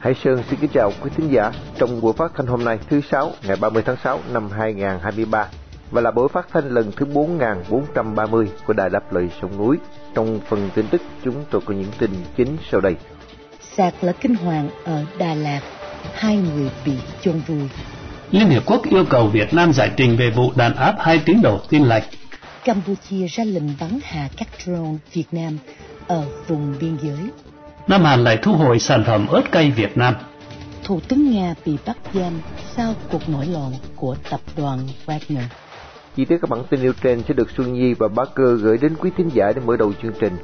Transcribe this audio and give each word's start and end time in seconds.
Hải 0.00 0.14
Sơn 0.14 0.42
xin 0.50 0.58
kính 0.60 0.70
chào 0.74 0.92
quý 1.00 1.10
thính 1.16 1.32
giả 1.32 1.52
trong 1.78 2.00
buổi 2.00 2.12
phát 2.12 2.32
thanh 2.36 2.46
hôm 2.46 2.64
nay 2.64 2.78
thứ 2.90 3.00
sáu 3.10 3.32
ngày 3.46 3.56
30 3.60 3.82
tháng 3.86 3.96
6 4.04 4.20
năm 4.32 4.50
2023 4.50 5.46
và 5.90 6.00
là 6.00 6.10
buổi 6.10 6.28
phát 6.28 6.46
thanh 6.52 6.68
lần 6.68 6.92
thứ 6.96 7.06
4430 7.06 8.48
của 8.66 8.72
Đài 8.72 8.90
Đáp 8.90 9.12
Lời 9.12 9.28
Sông 9.42 9.58
Núi. 9.58 9.76
Trong 10.14 10.40
phần 10.48 10.70
tin 10.74 10.86
tức 10.90 11.02
chúng 11.24 11.44
tôi 11.50 11.60
có 11.64 11.74
những 11.74 11.92
tin 11.98 12.10
chính 12.36 12.56
sau 12.70 12.80
đây. 12.80 12.96
Sạc 13.76 13.94
lỡ 14.00 14.12
kinh 14.20 14.34
hoàng 14.34 14.68
ở 14.84 15.04
Đà 15.18 15.34
Lạt, 15.34 15.60
hai 16.14 16.36
người 16.36 16.70
bị 16.86 16.92
chôn 17.22 17.40
vùi. 17.46 17.68
Liên 18.30 18.48
Hiệp 18.48 18.62
Quốc 18.66 18.82
yêu 18.90 19.04
cầu 19.10 19.26
Việt 19.26 19.54
Nam 19.54 19.72
giải 19.72 19.90
trình 19.96 20.16
về 20.16 20.30
vụ 20.30 20.52
đàn 20.56 20.76
áp 20.76 20.94
hai 20.98 21.22
tiếng 21.26 21.42
đầu 21.42 21.60
tin 21.68 21.84
lệch. 21.84 22.04
Campuchia 22.64 23.26
ra 23.26 23.44
lệnh 23.44 23.68
bắn 23.80 23.98
hạ 24.02 24.28
các 24.36 24.48
drone 24.64 24.96
Việt 25.12 25.26
Nam 25.32 25.58
ở 26.06 26.24
vùng 26.48 26.74
biên 26.80 26.96
giới. 27.02 27.30
Nam 27.90 28.04
Hàn 28.04 28.24
lại 28.24 28.38
thu 28.42 28.52
hồi 28.52 28.78
sản 28.78 29.04
phẩm 29.06 29.26
ớt 29.26 29.42
cay 29.52 29.70
Việt 29.70 29.96
Nam. 29.96 30.14
Thủ 30.84 31.00
tướng 31.08 31.30
Nga 31.30 31.54
bị 31.66 31.76
bắt 31.86 31.96
giam 32.14 32.32
sau 32.76 32.94
cuộc 33.12 33.28
nổi 33.28 33.46
loạn 33.46 33.72
của 33.96 34.16
tập 34.30 34.40
đoàn 34.56 34.78
Wagner. 35.06 35.42
Chi 36.16 36.24
tiết 36.24 36.38
các 36.42 36.50
bản 36.50 36.64
tin 36.70 36.80
yêu 36.80 36.92
trên 37.02 37.22
sẽ 37.28 37.34
được 37.34 37.50
Xuân 37.56 37.74
Nhi 37.74 37.94
và 37.94 38.08
Bá 38.08 38.24
Cơ 38.34 38.56
gửi 38.62 38.78
đến 38.78 38.94
quý 38.98 39.10
thính 39.16 39.30
giả 39.34 39.52
để 39.56 39.62
mở 39.66 39.76
đầu 39.76 39.92
chương 40.02 40.12
trình. 40.20 40.36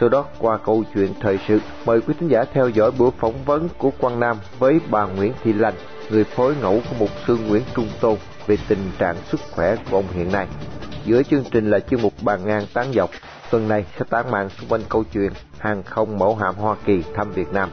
Sau 0.00 0.08
đó 0.08 0.24
qua 0.38 0.58
câu 0.64 0.84
chuyện 0.94 1.12
thời 1.20 1.38
sự, 1.48 1.60
mời 1.84 2.00
quý 2.00 2.14
thính 2.20 2.28
giả 2.28 2.44
theo 2.52 2.68
dõi 2.68 2.90
buổi 2.90 3.10
phỏng 3.18 3.44
vấn 3.44 3.68
của 3.78 3.90
Quang 3.90 4.20
Nam 4.20 4.36
với 4.58 4.80
bà 4.90 5.04
Nguyễn 5.04 5.32
Thị 5.44 5.52
Lành, 5.52 5.74
người 6.10 6.24
phối 6.24 6.54
ngẫu 6.60 6.80
của 6.90 6.96
mục 6.98 7.10
sư 7.26 7.38
Nguyễn 7.48 7.62
Trung 7.74 7.88
Tôn 8.00 8.16
về 8.46 8.56
tình 8.68 8.90
trạng 8.98 9.16
sức 9.30 9.40
khỏe 9.50 9.76
của 9.90 9.96
ông 9.96 10.06
hiện 10.14 10.32
nay. 10.32 10.46
Giữa 11.04 11.22
chương 11.22 11.44
trình 11.50 11.70
là 11.70 11.78
chương 11.78 12.02
mục 12.02 12.12
bàn 12.22 12.46
ngang 12.46 12.66
tán 12.72 12.92
dọc, 12.94 13.10
tuần 13.50 13.68
này 13.68 13.84
sẽ 13.98 14.04
tán 14.10 14.30
mạng 14.30 14.50
xung 14.50 14.68
quanh 14.68 14.80
câu 14.88 15.04
chuyện 15.12 15.32
hàng 15.58 15.82
không 15.82 16.18
mẫu 16.18 16.36
hạm 16.36 16.54
Hoa 16.54 16.76
Kỳ 16.84 17.02
thăm 17.14 17.32
Việt 17.32 17.52
Nam. 17.52 17.70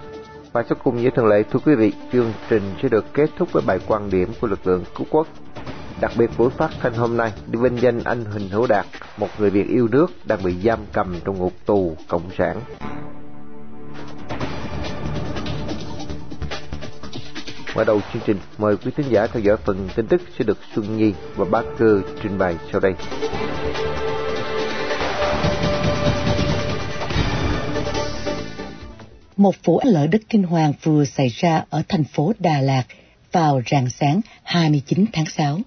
Và 0.54 0.64
sau 0.70 0.78
cùng 0.84 0.98
như 0.98 1.10
thường 1.16 1.28
lệ, 1.28 1.44
thưa 1.44 1.60
quý 1.66 1.76
vị, 1.76 1.94
chương 2.14 2.34
trình 2.50 2.64
sẽ 2.82 2.90
được 2.90 3.06
kết 3.14 3.30
thúc 3.38 3.52
với 3.52 3.64
bài 3.68 3.80
quan 3.88 4.10
điểm 4.10 4.30
của 4.42 4.48
lực 4.48 4.68
lượng 4.68 4.84
cứu 4.96 5.08
quốc. 5.10 5.28
Đặc 6.02 6.12
biệt 6.18 6.30
buổi 6.38 6.50
phát 6.50 6.70
thanh 6.82 6.94
hôm 6.94 7.18
nay 7.18 7.34
đi 7.48 7.60
vinh 7.60 7.82
danh 7.82 8.04
anh 8.04 8.26
Huỳnh 8.26 8.50
Hữu 8.50 8.68
Đạt, 8.68 8.86
một 9.18 9.28
người 9.40 9.50
Việt 9.50 9.68
yêu 9.68 9.88
nước 9.92 10.08
đang 10.26 10.44
bị 10.44 10.54
giam 10.64 10.80
cầm 10.94 11.16
trong 11.26 11.38
ngục 11.38 11.54
tù 11.66 11.96
cộng 12.08 12.30
sản. 12.38 12.62
Mở 17.76 17.84
đầu 17.84 18.02
chương 18.14 18.22
trình, 18.26 18.38
mời 18.58 18.78
quý 18.78 18.92
thính 18.96 19.06
giả 19.10 19.28
theo 19.28 19.42
dõi 19.42 19.58
phần 19.58 19.90
tin 19.96 20.08
tức 20.08 20.22
sẽ 20.38 20.44
được 20.44 20.58
Xuân 20.76 20.98
Nhi 20.98 21.14
và 21.36 21.46
Bác 21.46 21.64
Cơ 21.78 22.02
trình 22.24 22.38
bày 22.38 22.58
sau 22.72 22.82
đây. 22.82 22.94
Một 29.38 29.56
vụ 29.64 29.80
lở 29.84 30.08
đất 30.08 30.22
kinh 30.30 30.44
hoàng 30.44 30.74
vừa 30.84 31.06
xảy 31.06 31.28
ra 31.28 31.66
ở 31.70 31.84
thành 31.88 32.04
phố 32.04 32.34
Đà 32.40 32.62
Lạt 32.62 32.84
vào 33.32 33.62
rạng 33.72 33.90
sáng 33.90 34.22
29 34.44 35.06
tháng 35.14 35.26
6. 35.26 35.60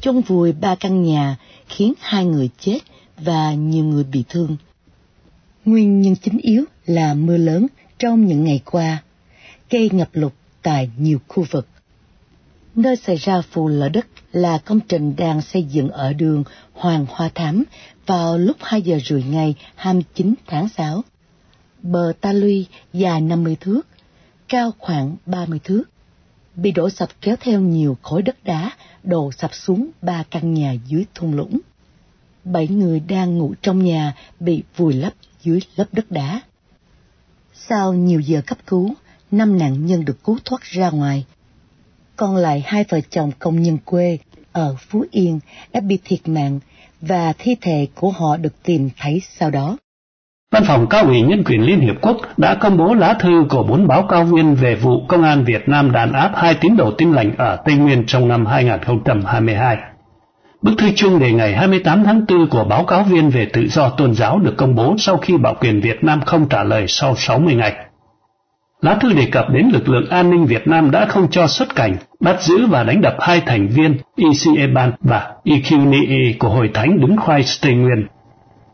Chôn 0.00 0.20
vùi 0.20 0.52
ba 0.52 0.74
căn 0.74 1.02
nhà 1.02 1.36
khiến 1.68 1.92
hai 2.00 2.24
người 2.24 2.50
chết 2.60 2.78
và 3.16 3.52
nhiều 3.52 3.84
người 3.84 4.04
bị 4.04 4.24
thương. 4.28 4.56
Nguyên 5.64 6.00
nhân 6.00 6.16
chính 6.16 6.38
yếu 6.38 6.64
là 6.86 7.14
mưa 7.14 7.36
lớn 7.36 7.66
trong 7.98 8.26
những 8.26 8.44
ngày 8.44 8.60
qua, 8.64 9.02
gây 9.70 9.90
ngập 9.92 10.08
lụt 10.12 10.32
tại 10.62 10.90
nhiều 10.98 11.18
khu 11.28 11.46
vực. 11.50 11.68
Nơi 12.74 12.96
xảy 12.96 13.16
ra 13.16 13.42
vụ 13.52 13.68
lở 13.68 13.88
đất 13.88 14.06
là 14.32 14.58
công 14.58 14.80
trình 14.80 15.16
đang 15.16 15.42
xây 15.42 15.62
dựng 15.62 15.88
ở 15.88 16.12
đường 16.12 16.44
Hoàng 16.72 17.06
Hoa 17.08 17.30
Thám 17.34 17.64
vào 18.06 18.38
lúc 18.38 18.56
2 18.60 18.82
giờ 18.82 18.98
rưỡi 19.04 19.22
ngày 19.22 19.54
29 19.74 20.34
tháng 20.46 20.68
6 20.68 21.02
bờ 21.82 22.12
ta 22.20 22.32
luy 22.32 22.66
dài 22.92 23.20
50 23.20 23.56
thước, 23.60 23.86
cao 24.48 24.72
khoảng 24.78 25.16
30 25.26 25.60
thước. 25.64 25.84
Bị 26.54 26.70
đổ 26.70 26.90
sập 26.90 27.08
kéo 27.20 27.36
theo 27.40 27.60
nhiều 27.60 27.96
khối 28.02 28.22
đất 28.22 28.44
đá 28.44 28.70
đổ 29.02 29.32
sập 29.32 29.54
xuống 29.54 29.90
ba 30.02 30.24
căn 30.30 30.54
nhà 30.54 30.74
dưới 30.86 31.04
thung 31.14 31.34
lũng. 31.34 31.58
Bảy 32.44 32.68
người 32.68 33.00
đang 33.00 33.38
ngủ 33.38 33.54
trong 33.62 33.84
nhà 33.84 34.14
bị 34.40 34.62
vùi 34.76 34.92
lấp 34.92 35.12
dưới 35.42 35.60
lớp 35.76 35.86
đất 35.92 36.10
đá. 36.10 36.40
Sau 37.54 37.94
nhiều 37.94 38.20
giờ 38.20 38.42
cấp 38.46 38.58
cứu, 38.66 38.94
năm 39.30 39.58
nạn 39.58 39.86
nhân 39.86 40.04
được 40.04 40.24
cứu 40.24 40.38
thoát 40.44 40.62
ra 40.62 40.90
ngoài. 40.90 41.24
Còn 42.16 42.36
lại 42.36 42.62
hai 42.66 42.84
vợ 42.88 43.00
chồng 43.10 43.32
công 43.38 43.62
nhân 43.62 43.78
quê 43.84 44.18
ở 44.52 44.76
Phú 44.78 45.04
Yên 45.10 45.40
đã 45.72 45.80
bị 45.80 45.98
thiệt 46.04 46.28
mạng 46.28 46.60
và 47.00 47.32
thi 47.38 47.56
thể 47.60 47.88
của 47.94 48.10
họ 48.10 48.36
được 48.36 48.62
tìm 48.62 48.90
thấy 48.98 49.22
sau 49.38 49.50
đó. 49.50 49.76
Văn 50.52 50.64
phòng 50.64 50.86
Cao 50.86 51.04
ủy 51.04 51.20
Nhân 51.20 51.44
quyền 51.44 51.62
Liên 51.62 51.80
Hiệp 51.80 51.96
Quốc 52.00 52.16
đã 52.36 52.54
công 52.54 52.76
bố 52.76 52.94
lá 52.94 53.14
thư 53.14 53.44
của 53.48 53.62
bốn 53.62 53.86
báo 53.86 54.02
cáo 54.02 54.24
viên 54.24 54.54
về 54.54 54.74
vụ 54.74 55.06
Công 55.08 55.22
an 55.22 55.44
Việt 55.44 55.68
Nam 55.68 55.92
đàn 55.92 56.12
áp 56.12 56.30
hai 56.34 56.54
tín 56.54 56.76
đồ 56.76 56.90
tin 56.90 57.12
lành 57.12 57.32
ở 57.38 57.56
Tây 57.64 57.74
Nguyên 57.74 58.06
trong 58.06 58.28
năm 58.28 58.46
2022. 58.46 59.76
Bức 60.62 60.72
thư 60.78 60.88
chung 60.96 61.18
đề 61.18 61.32
ngày 61.32 61.52
28 61.52 62.04
tháng 62.04 62.24
4 62.28 62.48
của 62.48 62.64
báo 62.64 62.84
cáo 62.84 63.02
viên 63.02 63.30
về 63.30 63.46
tự 63.52 63.68
do 63.68 63.88
tôn 63.88 64.14
giáo 64.14 64.38
được 64.38 64.54
công 64.56 64.74
bố 64.74 64.94
sau 64.98 65.16
khi 65.16 65.36
Bảo 65.36 65.54
quyền 65.60 65.80
Việt 65.80 66.04
Nam 66.04 66.20
không 66.20 66.48
trả 66.48 66.64
lời 66.64 66.84
sau 66.88 67.16
60 67.16 67.54
ngày. 67.54 67.74
Lá 68.80 68.94
thư 68.94 69.12
đề 69.12 69.26
cập 69.32 69.50
đến 69.50 69.70
lực 69.72 69.88
lượng 69.88 70.10
an 70.10 70.30
ninh 70.30 70.46
Việt 70.46 70.68
Nam 70.68 70.90
đã 70.90 71.06
không 71.06 71.28
cho 71.30 71.46
xuất 71.46 71.74
cảnh, 71.74 71.96
bắt 72.20 72.42
giữ 72.42 72.66
và 72.66 72.82
đánh 72.82 73.00
đập 73.00 73.16
hai 73.20 73.42
thành 73.46 73.68
viên 73.68 73.96
ECEBAN 74.16 74.92
và 75.00 75.32
EQNE 75.44 76.08
e 76.08 76.32
của 76.38 76.48
Hội 76.48 76.70
Thánh 76.74 77.00
đứng 77.00 77.16
khoai 77.16 77.44
Tây 77.62 77.74
Nguyên 77.74 78.06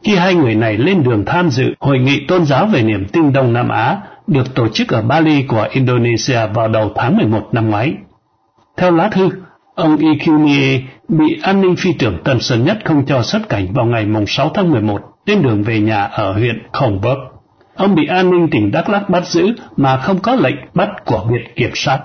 khi 0.07 0.17
hai 0.17 0.35
người 0.35 0.55
này 0.55 0.77
lên 0.77 1.03
đường 1.03 1.25
tham 1.25 1.51
dự 1.51 1.75
hội 1.81 1.99
nghị 1.99 2.27
tôn 2.29 2.45
giáo 2.45 2.67
về 2.67 2.83
niềm 2.83 3.07
tin 3.13 3.33
Đông 3.33 3.53
Nam 3.53 3.69
Á 3.69 3.99
được 4.27 4.55
tổ 4.55 4.69
chức 4.69 4.89
ở 4.89 5.03
Bali 5.03 5.43
của 5.43 5.69
Indonesia 5.71 6.47
vào 6.55 6.69
đầu 6.69 6.93
tháng 6.97 7.17
11 7.17 7.49
năm 7.53 7.71
ngoái. 7.71 7.95
Theo 8.77 8.91
lá 8.91 9.09
thư, 9.09 9.29
ông 9.75 9.97
Ikunie 9.97 10.81
bị 11.09 11.41
an 11.43 11.61
ninh 11.61 11.77
phi 11.77 11.93
trưởng 11.93 12.23
Tân 12.25 12.41
Sơn 12.41 12.65
Nhất 12.65 12.79
không 12.85 13.07
cho 13.07 13.23
xuất 13.23 13.49
cảnh 13.49 13.67
vào 13.73 13.87
ngày 13.87 14.07
6 14.27 14.51
tháng 14.55 14.71
11 14.71 15.01
trên 15.27 15.43
đường 15.43 15.63
về 15.63 15.81
nhà 15.81 16.03
ở 16.03 16.33
huyện 16.33 16.63
Khổng 16.73 17.01
Bốc. 17.01 17.19
Ông 17.77 17.95
bị 17.95 18.07
an 18.07 18.31
ninh 18.31 18.49
tỉnh 18.51 18.71
Đắk 18.71 18.89
Lắk 18.89 19.11
bắt 19.11 19.27
giữ 19.27 19.53
mà 19.77 19.97
không 19.97 20.19
có 20.19 20.35
lệnh 20.35 20.57
bắt 20.75 20.89
của 21.05 21.27
Viện 21.31 21.47
Kiểm 21.57 21.71
sát. 21.75 22.01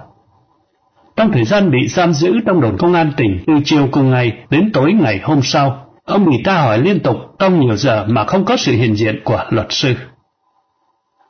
Trong 1.15 1.31
thời 1.31 1.43
gian 1.43 1.71
bị 1.71 1.87
giam 1.87 2.13
giữ 2.13 2.33
trong 2.45 2.61
đồn 2.61 2.77
công 2.77 2.93
an 2.93 3.11
tỉnh 3.17 3.39
từ 3.47 3.53
chiều 3.65 3.87
cùng 3.91 4.11
ngày 4.11 4.33
đến 4.49 4.69
tối 4.73 4.93
ngày 4.93 5.19
hôm 5.23 5.41
sau, 5.41 5.90
Ông 6.05 6.25
bị 6.25 6.41
ta 6.43 6.61
hỏi 6.61 6.77
liên 6.77 6.99
tục 6.99 7.17
trong 7.39 7.59
nhiều 7.59 7.75
giờ 7.75 8.05
mà 8.07 8.25
không 8.25 8.45
có 8.45 8.57
sự 8.57 8.71
hiện 8.71 8.95
diện 8.95 9.21
của 9.23 9.43
luật 9.49 9.67
sư. 9.69 9.93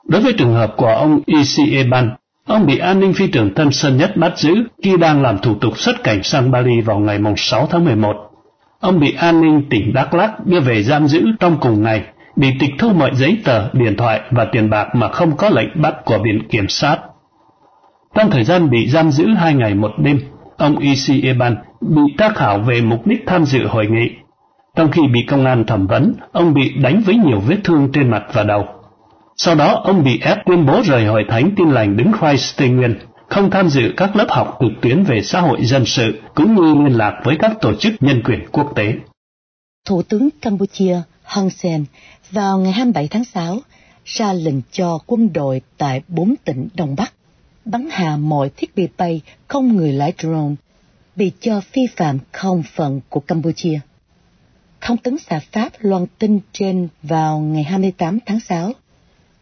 Đối 0.07 0.21
với 0.21 0.33
trường 0.33 0.53
hợp 0.53 0.73
của 0.77 0.87
ông 0.87 1.19
Isi 1.25 1.75
Eban, 1.75 2.15
ông 2.45 2.65
bị 2.65 2.77
an 2.77 2.99
ninh 2.99 3.13
phi 3.13 3.27
trường 3.27 3.53
Tân 3.53 3.71
Sơn 3.71 3.97
Nhất 3.97 4.17
bắt 4.17 4.37
giữ 4.37 4.55
khi 4.83 4.97
đang 4.97 5.21
làm 5.21 5.37
thủ 5.37 5.55
tục 5.55 5.77
xuất 5.77 6.03
cảnh 6.03 6.23
sang 6.23 6.51
Bali 6.51 6.81
vào 6.81 6.99
ngày 6.99 7.19
6 7.37 7.67
tháng 7.67 7.85
11. 7.85 8.15
Ông 8.79 8.99
bị 8.99 9.13
an 9.17 9.41
ninh 9.41 9.69
tỉnh 9.69 9.93
Đắk 9.93 10.13
Lắk 10.13 10.45
đưa 10.45 10.59
về 10.59 10.83
giam 10.83 11.07
giữ 11.07 11.25
trong 11.39 11.57
cùng 11.61 11.83
ngày, 11.83 12.03
bị 12.35 12.47
tịch 12.59 12.71
thu 12.79 12.89
mọi 12.89 13.11
giấy 13.13 13.37
tờ, 13.43 13.69
điện 13.73 13.95
thoại 13.97 14.21
và 14.31 14.45
tiền 14.45 14.69
bạc 14.69 14.87
mà 14.95 15.07
không 15.07 15.37
có 15.37 15.49
lệnh 15.49 15.81
bắt 15.81 15.95
của 16.05 16.17
Viện 16.23 16.47
Kiểm 16.49 16.67
sát. 16.67 16.97
Trong 18.15 18.31
thời 18.31 18.43
gian 18.43 18.69
bị 18.69 18.87
giam 18.87 19.11
giữ 19.11 19.27
hai 19.27 19.53
ngày 19.53 19.73
một 19.73 19.91
đêm, 19.97 20.19
ông 20.57 20.77
Isi 20.77 21.21
Eban 21.21 21.55
bị 21.81 22.01
tác 22.17 22.35
khảo 22.35 22.59
về 22.59 22.81
mục 22.81 23.07
đích 23.07 23.23
tham 23.27 23.45
dự 23.45 23.67
hội 23.67 23.87
nghị 23.87 24.09
trong 24.81 24.91
khi 24.91 25.01
bị 25.13 25.19
công 25.27 25.45
an 25.45 25.65
thẩm 25.65 25.87
vấn, 25.87 26.13
ông 26.31 26.53
bị 26.53 26.69
đánh 26.69 27.01
với 27.05 27.15
nhiều 27.15 27.39
vết 27.39 27.57
thương 27.63 27.89
trên 27.93 28.11
mặt 28.11 28.23
và 28.33 28.43
đầu. 28.43 28.65
Sau 29.37 29.55
đó, 29.55 29.81
ông 29.83 30.03
bị 30.03 30.19
ép 30.21 30.37
tuyên 30.45 30.65
bố 30.65 30.81
rời 30.85 31.05
hội 31.05 31.25
thánh 31.29 31.51
tin 31.57 31.69
lành 31.71 31.97
đứng 31.97 32.11
Christ 32.19 32.57
Tây 32.57 32.69
Nguyên, 32.69 32.99
không 33.29 33.51
tham 33.51 33.69
dự 33.69 33.93
các 33.97 34.15
lớp 34.15 34.25
học 34.29 34.57
trực 34.59 34.71
tuyến 34.81 35.03
về 35.03 35.21
xã 35.21 35.41
hội 35.41 35.65
dân 35.65 35.85
sự, 35.85 36.21
cũng 36.35 36.55
như 36.55 36.73
liên 36.73 36.97
lạc 36.97 37.21
với 37.23 37.35
các 37.39 37.51
tổ 37.61 37.73
chức 37.73 37.93
nhân 37.99 38.21
quyền 38.23 38.39
quốc 38.51 38.71
tế. 38.75 38.93
Thủ 39.85 40.01
tướng 40.01 40.29
Campuchia 40.41 41.01
Hun 41.23 41.49
Sen 41.49 41.85
vào 42.31 42.57
ngày 42.57 42.71
27 42.71 43.07
tháng 43.07 43.23
6 43.23 43.59
ra 44.05 44.33
lệnh 44.33 44.61
cho 44.71 44.99
quân 45.05 45.33
đội 45.33 45.61
tại 45.77 46.01
bốn 46.07 46.35
tỉnh 46.45 46.67
Đông 46.73 46.95
Bắc 46.97 47.13
bắn 47.65 47.87
hạ 47.91 48.17
mọi 48.17 48.49
thiết 48.57 48.75
bị 48.75 48.87
bay 48.97 49.21
không 49.47 49.75
người 49.75 49.91
lái 49.91 50.13
drone 50.17 50.55
bị 51.15 51.31
cho 51.39 51.61
phi 51.61 51.81
phạm 51.95 52.17
không 52.31 52.63
phận 52.75 53.01
của 53.09 53.19
Campuchia 53.19 53.79
thông 54.81 54.97
tấn 54.97 55.17
xã 55.17 55.39
Pháp 55.51 55.69
loan 55.79 56.05
tin 56.19 56.39
trên 56.53 56.87
vào 57.03 57.39
ngày 57.39 57.63
28 57.63 58.19
tháng 58.25 58.39
6, 58.39 58.73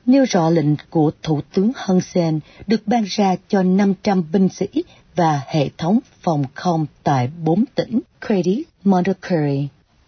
nêu 0.06 0.26
rõ 0.30 0.50
lệnh 0.50 0.76
của 0.90 1.12
Thủ 1.24 1.42
tướng 1.54 1.72
Hun 1.76 2.02
Sen 2.02 2.40
được 2.68 2.88
ban 2.88 3.04
ra 3.04 3.36
cho 3.48 3.64
500 3.64 4.24
binh 4.32 4.50
sĩ 4.50 4.68
và 5.16 5.42
hệ 5.48 5.70
thống 5.78 6.00
phòng 6.22 6.44
không 6.54 6.86
tại 7.04 7.30
bốn 7.44 7.64
tỉnh 7.76 8.00
Credit, 8.28 8.68
Mondulkiri, 8.84 9.68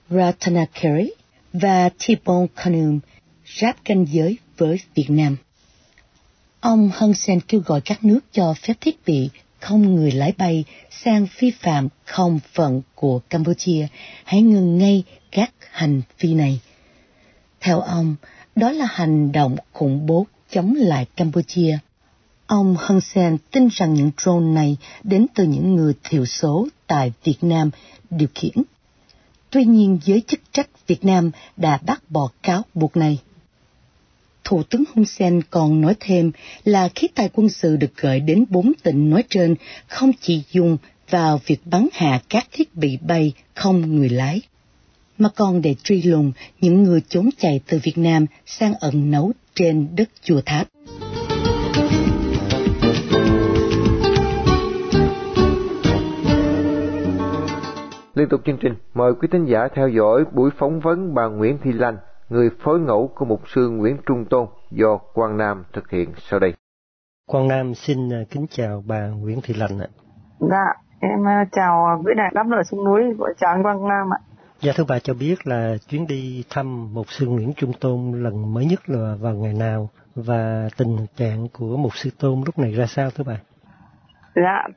Ratanakiri 0.09 1.11
và 1.53 1.89
Tipon 2.07 2.47
Kanum 2.55 2.99
giáp 3.45 3.75
ranh 3.89 4.05
giới 4.11 4.37
với 4.57 4.79
Việt 4.95 5.09
Nam. 5.09 5.37
Ông 6.59 6.91
Hun 6.97 7.13
Sen 7.13 7.39
kêu 7.41 7.61
gọi 7.65 7.81
các 7.81 8.03
nước 8.03 8.19
cho 8.31 8.53
phép 8.53 8.73
thiết 8.81 9.05
bị 9.05 9.29
không 9.59 9.95
người 9.95 10.11
lái 10.11 10.33
bay 10.37 10.63
sang 10.89 11.27
phi 11.27 11.51
phạm 11.51 11.87
không 12.05 12.39
phận 12.53 12.81
của 12.95 13.19
Campuchia 13.19 13.87
hãy 14.23 14.41
ngừng 14.41 14.77
ngay 14.77 15.03
các 15.31 15.51
hành 15.71 16.01
vi 16.19 16.33
này. 16.33 16.59
Theo 17.59 17.79
ông, 17.79 18.15
đó 18.55 18.71
là 18.71 18.85
hành 18.91 19.31
động 19.31 19.55
khủng 19.73 20.05
bố 20.05 20.25
chống 20.49 20.75
lại 20.77 21.05
Campuchia. 21.15 21.77
Ông 22.47 22.75
Hun 22.79 23.01
Sen 23.01 23.37
tin 23.51 23.67
rằng 23.71 23.93
những 23.93 24.11
drone 24.17 24.45
này 24.45 24.77
đến 25.03 25.25
từ 25.35 25.43
những 25.43 25.75
người 25.75 25.93
thiểu 26.03 26.25
số 26.25 26.67
tại 26.87 27.13
Việt 27.23 27.37
Nam 27.41 27.69
điều 28.09 28.27
khiển. 28.35 28.63
Tuy 29.49 29.65
nhiên, 29.65 29.99
giới 30.05 30.21
chức 30.27 30.39
trách 30.51 30.87
Việt 30.87 31.05
Nam 31.05 31.31
đã 31.57 31.79
bác 31.85 32.11
bỏ 32.11 32.29
cáo 32.43 32.61
buộc 32.73 32.97
này. 32.97 33.19
Thủ 34.43 34.63
tướng 34.63 34.83
Hun 34.95 35.05
Sen 35.05 35.41
còn 35.49 35.81
nói 35.81 35.95
thêm 35.99 36.31
là 36.63 36.89
khí 36.95 37.07
tài 37.15 37.29
quân 37.33 37.49
sự 37.49 37.75
được 37.75 37.97
gửi 37.97 38.19
đến 38.19 38.45
bốn 38.49 38.71
tỉnh 38.83 39.09
nói 39.09 39.23
trên 39.29 39.55
không 39.87 40.11
chỉ 40.21 40.43
dùng 40.51 40.77
vào 41.09 41.39
việc 41.45 41.61
bắn 41.65 41.87
hạ 41.93 42.21
các 42.29 42.47
thiết 42.51 42.75
bị 42.75 42.97
bay 42.97 43.33
không 43.53 43.95
người 43.95 44.09
lái, 44.09 44.41
mà 45.21 45.29
còn 45.37 45.61
để 45.61 45.75
truy 45.83 46.01
lùng 46.03 46.31
những 46.61 46.83
người 46.83 47.01
trốn 47.07 47.29
chạy 47.37 47.61
từ 47.69 47.79
Việt 47.83 47.97
Nam 47.97 48.25
sang 48.45 48.73
ẩn 48.81 49.11
nấu 49.11 49.31
trên 49.53 49.87
đất 49.97 50.09
chùa 50.21 50.41
tháp. 50.45 50.67
Liên 58.15 58.29
tục 58.29 58.41
chương 58.45 58.57
trình, 58.61 58.73
mời 58.93 59.13
quý 59.21 59.27
thính 59.31 59.45
giả 59.45 59.67
theo 59.75 59.89
dõi 59.89 60.25
buổi 60.33 60.49
phỏng 60.57 60.79
vấn 60.79 61.13
bà 61.15 61.25
Nguyễn 61.27 61.57
Thị 61.63 61.71
Lanh, 61.71 61.97
người 62.29 62.49
phối 62.63 62.79
ngẫu 62.79 63.11
của 63.15 63.25
mục 63.25 63.41
sư 63.47 63.69
Nguyễn 63.69 63.97
Trung 64.05 64.25
Tôn 64.29 64.47
do 64.71 64.97
Quang 65.13 65.37
Nam 65.37 65.63
thực 65.73 65.89
hiện 65.89 66.09
sau 66.17 66.39
đây. 66.39 66.53
Quang 67.27 67.47
Nam 67.47 67.75
xin 67.75 68.13
à, 68.13 68.21
kính 68.29 68.45
chào 68.49 68.83
bà 68.87 69.07
Nguyễn 69.07 69.39
Thị 69.43 69.53
Lành 69.53 69.79
ạ. 69.79 69.87
Dạ, 70.39 70.65
em 70.99 71.27
à, 71.27 71.45
chào 71.51 72.01
quý 72.05 72.13
đại 72.17 72.31
đáp 72.35 72.47
lời 72.49 72.63
xuống 72.63 72.85
núi, 72.85 73.01
chào 73.37 73.51
anh 73.51 73.63
Quang 73.63 73.87
Nam 73.87 74.13
ạ. 74.13 74.19
Dạ 74.61 74.71
thưa 74.75 74.83
bà 74.89 74.99
cho 74.99 75.13
biết 75.13 75.47
là 75.47 75.75
chuyến 75.89 76.07
đi 76.07 76.43
thăm 76.49 76.93
mục 76.93 77.05
sư 77.09 77.27
Nguyễn 77.27 77.53
Trung 77.53 77.73
Tôn 77.79 78.23
lần 78.23 78.53
mới 78.53 78.65
nhất 78.65 78.79
là 78.89 79.15
vào 79.21 79.33
ngày 79.33 79.53
nào 79.53 79.89
và 80.15 80.69
tình 80.77 80.97
trạng 81.17 81.47
của 81.53 81.77
mục 81.77 81.95
sư 81.95 82.09
Tôn 82.19 82.41
lúc 82.45 82.59
này 82.59 82.71
ra 82.71 82.85
sao 82.85 83.09
thưa 83.09 83.23
bà? 83.27 83.37
Dạ, 84.35 84.67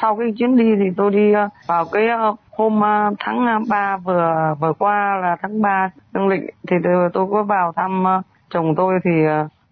sau 0.00 0.16
cái 0.16 0.32
chuyến 0.38 0.56
đi 0.56 0.64
thì 0.76 0.84
tôi 0.96 1.10
đi 1.10 1.32
ờ, 1.32 1.48
vào 1.66 1.84
cái 1.92 2.08
ờ, 2.08 2.34
hôm 2.50 2.80
ờ, 2.80 3.14
tháng 3.18 3.64
3 3.68 3.96
vừa 3.96 4.54
vừa 4.60 4.72
qua 4.78 5.16
là 5.22 5.36
tháng 5.42 5.62
3 5.62 5.90
dương 6.14 6.28
lịch 6.28 6.42
thì 6.70 6.76
tôi 7.12 7.26
có 7.30 7.42
vào 7.42 7.72
thăm 7.76 8.04
chồng 8.50 8.74
tôi 8.76 8.94
thì 9.04 9.10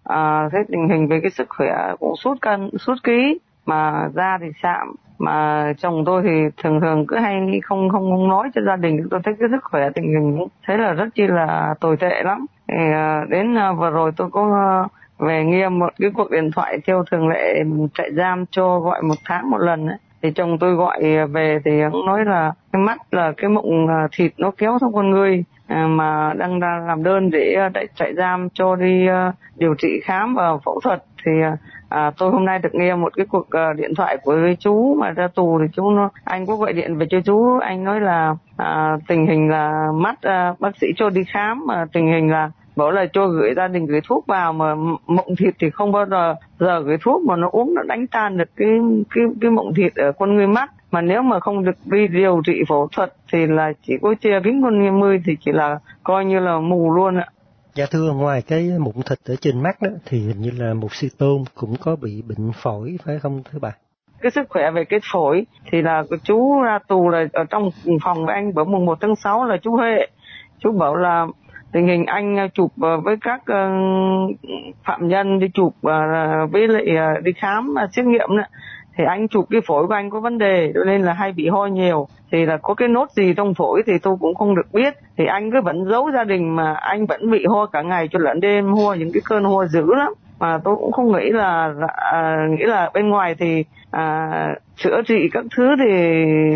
à, 0.03 0.49
thấy 0.51 0.63
tình 0.67 0.89
hình 0.89 1.07
về 1.07 1.19
cái 1.21 1.31
sức 1.31 1.47
khỏe 1.49 1.93
cũng 1.99 2.15
sút 2.15 2.41
cân 2.41 2.69
sút 2.79 2.97
ký 3.03 3.39
mà 3.65 4.09
da 4.15 4.37
thì 4.41 4.47
sạm 4.63 4.95
mà 5.19 5.73
chồng 5.77 6.03
tôi 6.05 6.23
thì 6.23 6.63
thường 6.63 6.81
thường 6.81 7.05
cứ 7.07 7.17
hay 7.17 7.59
không 7.63 7.89
không 7.89 8.11
không 8.11 8.27
nói 8.27 8.49
cho 8.55 8.61
gia 8.61 8.75
đình, 8.75 9.07
tôi 9.11 9.19
thấy 9.23 9.33
cái 9.39 9.49
sức 9.51 9.63
khỏe 9.63 9.89
tình 9.89 10.03
hình 10.03 10.37
cũng 10.39 10.49
thấy 10.65 10.77
là 10.77 10.93
rất 10.93 11.05
chi 11.15 11.27
là 11.27 11.75
tồi 11.79 11.97
tệ 11.97 12.23
lắm 12.23 12.45
thì 12.67 12.75
à, 12.77 13.25
đến 13.29 13.57
à, 13.57 13.71
vừa 13.71 13.89
rồi 13.89 14.11
tôi 14.17 14.29
có 14.31 14.41
à, 14.53 14.89
về 15.25 15.45
nghiêm 15.45 15.79
một 15.79 15.89
cái 15.99 16.11
cuộc 16.13 16.31
điện 16.31 16.51
thoại 16.51 16.77
theo 16.87 17.03
thường 17.11 17.29
lệ 17.29 17.63
trại 17.93 18.13
giam 18.13 18.45
cho 18.51 18.79
gọi 18.79 19.01
một 19.01 19.15
tháng 19.25 19.49
một 19.49 19.57
lần 19.57 19.87
ấy. 19.87 19.97
thì 20.21 20.31
chồng 20.31 20.57
tôi 20.59 20.73
gọi 20.73 21.27
về 21.27 21.59
thì 21.65 21.71
cũng 21.91 22.05
nói 22.05 22.25
là 22.25 22.51
cái 22.71 22.81
mắt 22.81 22.97
là 23.11 23.33
cái 23.37 23.49
mụn 23.49 23.87
thịt 24.11 24.31
nó 24.37 24.51
kéo 24.57 24.77
trong 24.81 24.93
con 24.93 25.11
người 25.11 25.43
mà 25.69 26.33
đang 26.37 26.59
ra 26.59 26.83
làm 26.87 27.03
đơn 27.03 27.29
để 27.29 27.55
chạy 27.73 27.87
trại 27.95 28.13
giam 28.13 28.49
cho 28.53 28.75
đi 28.75 29.07
điều 29.55 29.75
trị 29.75 29.99
khám 30.03 30.35
và 30.35 30.57
phẫu 30.65 30.79
thuật 30.83 31.03
thì 31.25 31.31
à, 31.93 32.11
tôi 32.17 32.31
hôm 32.31 32.45
nay 32.45 32.59
được 32.59 32.75
nghe 32.75 32.95
một 32.95 33.13
cái 33.15 33.25
cuộc 33.25 33.47
uh, 33.47 33.77
điện 33.77 33.95
thoại 33.95 34.17
của 34.23 34.35
chú 34.59 34.95
mà 34.99 35.11
ra 35.11 35.27
tù 35.27 35.59
thì 35.59 35.65
chú 35.73 35.91
nó 35.91 36.09
anh 36.23 36.45
có 36.45 36.55
gọi 36.55 36.73
điện 36.73 36.97
về 36.97 37.05
cho 37.09 37.21
chú 37.25 37.59
anh 37.59 37.83
nói 37.83 38.01
là 38.01 38.35
à, 38.57 38.97
tình 39.07 39.27
hình 39.27 39.49
là 39.49 39.91
mắt 39.93 40.21
à, 40.21 40.53
bác 40.59 40.77
sĩ 40.81 40.87
cho 40.97 41.09
đi 41.09 41.23
khám 41.23 41.65
mà 41.67 41.85
tình 41.93 42.07
hình 42.07 42.31
là 42.31 42.51
bảo 42.75 42.91
là 42.91 43.05
cho 43.13 43.27
gửi 43.27 43.53
gia 43.55 43.67
đình 43.67 43.85
gửi 43.85 44.01
thuốc 44.07 44.27
vào 44.27 44.53
mà 44.53 44.75
mộng 45.07 45.35
thịt 45.37 45.53
thì 45.59 45.69
không 45.69 45.91
bao 45.91 46.05
giờ 46.05 46.35
giờ 46.59 46.79
gửi 46.79 46.97
thuốc 47.01 47.23
mà 47.23 47.35
nó 47.35 47.49
uống 47.51 47.73
nó 47.73 47.83
đánh 47.83 48.07
tan 48.07 48.37
được 48.37 48.49
cái 48.55 48.69
cái 49.15 49.23
cái 49.41 49.51
mộng 49.51 49.73
thịt 49.73 49.95
ở 49.95 50.11
con 50.11 50.35
người 50.35 50.47
mắt 50.47 50.71
mà 50.91 51.01
nếu 51.01 51.21
mà 51.21 51.39
không 51.39 51.65
được 51.65 51.75
đi 51.85 52.07
điều 52.07 52.41
trị 52.45 52.63
phẫu 52.67 52.87
thuật 52.91 53.13
thì 53.31 53.47
là 53.47 53.73
chỉ 53.87 53.93
có 54.01 54.15
che 54.21 54.39
kính 54.43 54.63
con 54.63 54.79
người 54.79 54.91
mươi 54.91 55.21
thì 55.25 55.37
chỉ 55.45 55.51
là 55.51 55.79
coi 56.03 56.25
như 56.25 56.39
là 56.39 56.59
mù 56.59 56.93
luôn 56.93 57.15
ạ. 57.15 57.27
Dạ 57.75 57.85
thưa, 57.91 58.13
ngoài 58.13 58.41
cái 58.47 58.71
mụn 58.79 58.93
thịt 59.09 59.19
ở 59.25 59.35
trên 59.41 59.63
mắt 59.63 59.81
đó 59.81 59.89
thì 60.05 60.19
hình 60.19 60.41
như 60.41 60.51
là 60.57 60.73
một 60.73 60.93
sư 60.93 61.07
tôn 61.17 61.43
cũng 61.55 61.75
có 61.81 61.95
bị 61.95 62.21
bệnh 62.21 62.51
phổi 62.55 62.97
phải 63.05 63.19
không 63.19 63.43
thưa 63.51 63.59
bà? 63.59 63.71
Cái 64.21 64.31
sức 64.31 64.49
khỏe 64.49 64.71
về 64.71 64.85
cái 64.85 64.99
phổi 65.13 65.45
thì 65.71 65.81
là 65.81 66.03
chú 66.23 66.61
ra 66.61 66.79
tù 66.87 67.09
là 67.09 67.25
ở 67.33 67.43
trong 67.49 67.69
phòng 68.03 68.25
với 68.25 68.35
anh 68.35 68.53
bữa 68.53 68.63
mùng 68.63 68.85
1 68.85 68.97
tháng 69.01 69.15
6 69.15 69.45
là 69.45 69.57
chú 69.57 69.71
Huệ. 69.75 70.07
Chú 70.59 70.71
bảo 70.71 70.95
là 70.95 71.25
tình 71.71 71.87
hình 71.87 72.05
anh 72.05 72.39
à, 72.39 72.47
chụp 72.53 72.71
à, 72.81 72.89
với 73.03 73.15
các 73.21 73.41
à, 73.45 73.69
phạm 74.83 75.07
nhân 75.07 75.39
đi 75.39 75.47
chụp 75.53 75.73
với 76.51 76.67
lại 76.67 76.85
đi 77.23 77.31
khám 77.41 77.75
xét 77.91 78.05
nghiệm 78.05 78.29
nữa 78.29 78.45
thì 78.97 79.03
anh 79.07 79.27
chụp 79.27 79.45
cái 79.49 79.61
phổi 79.67 79.87
của 79.87 79.93
anh 79.93 80.09
có 80.09 80.19
vấn 80.19 80.37
đề, 80.37 80.71
cho 80.73 80.83
nên 80.83 81.01
là 81.01 81.13
hay 81.13 81.31
bị 81.31 81.47
ho 81.47 81.65
nhiều. 81.65 82.07
Thì 82.31 82.45
là 82.45 82.57
có 82.57 82.73
cái 82.73 82.87
nốt 82.87 83.11
gì 83.11 83.33
trong 83.37 83.53
phổi 83.53 83.81
thì 83.85 83.93
tôi 83.97 84.17
cũng 84.19 84.35
không 84.35 84.55
được 84.55 84.73
biết. 84.73 84.93
Thì 85.17 85.25
anh 85.25 85.51
cứ 85.51 85.61
vẫn 85.61 85.85
giấu 85.89 86.11
gia 86.13 86.23
đình 86.23 86.55
mà 86.55 86.73
anh 86.73 87.05
vẫn 87.05 87.31
bị 87.31 87.45
ho 87.45 87.65
cả 87.65 87.81
ngày 87.81 88.07
cho 88.11 88.19
lẫn 88.19 88.39
đêm, 88.39 88.73
ho 88.73 88.93
những 88.93 89.11
cái 89.13 89.21
cơn 89.25 89.43
ho 89.43 89.65
dữ 89.65 89.93
lắm 89.95 90.13
mà 90.43 90.59
tôi 90.63 90.75
cũng 90.75 90.91
không 90.91 91.11
nghĩ 91.11 91.29
là 91.29 91.73
à, 92.11 92.47
nghĩ 92.49 92.63
là 92.65 92.89
bên 92.93 93.09
ngoài 93.09 93.35
thì 93.39 93.63
à, 93.91 94.29
chữa 94.75 95.01
trị 95.07 95.29
các 95.33 95.45
thứ 95.57 95.75
thì 95.79 95.93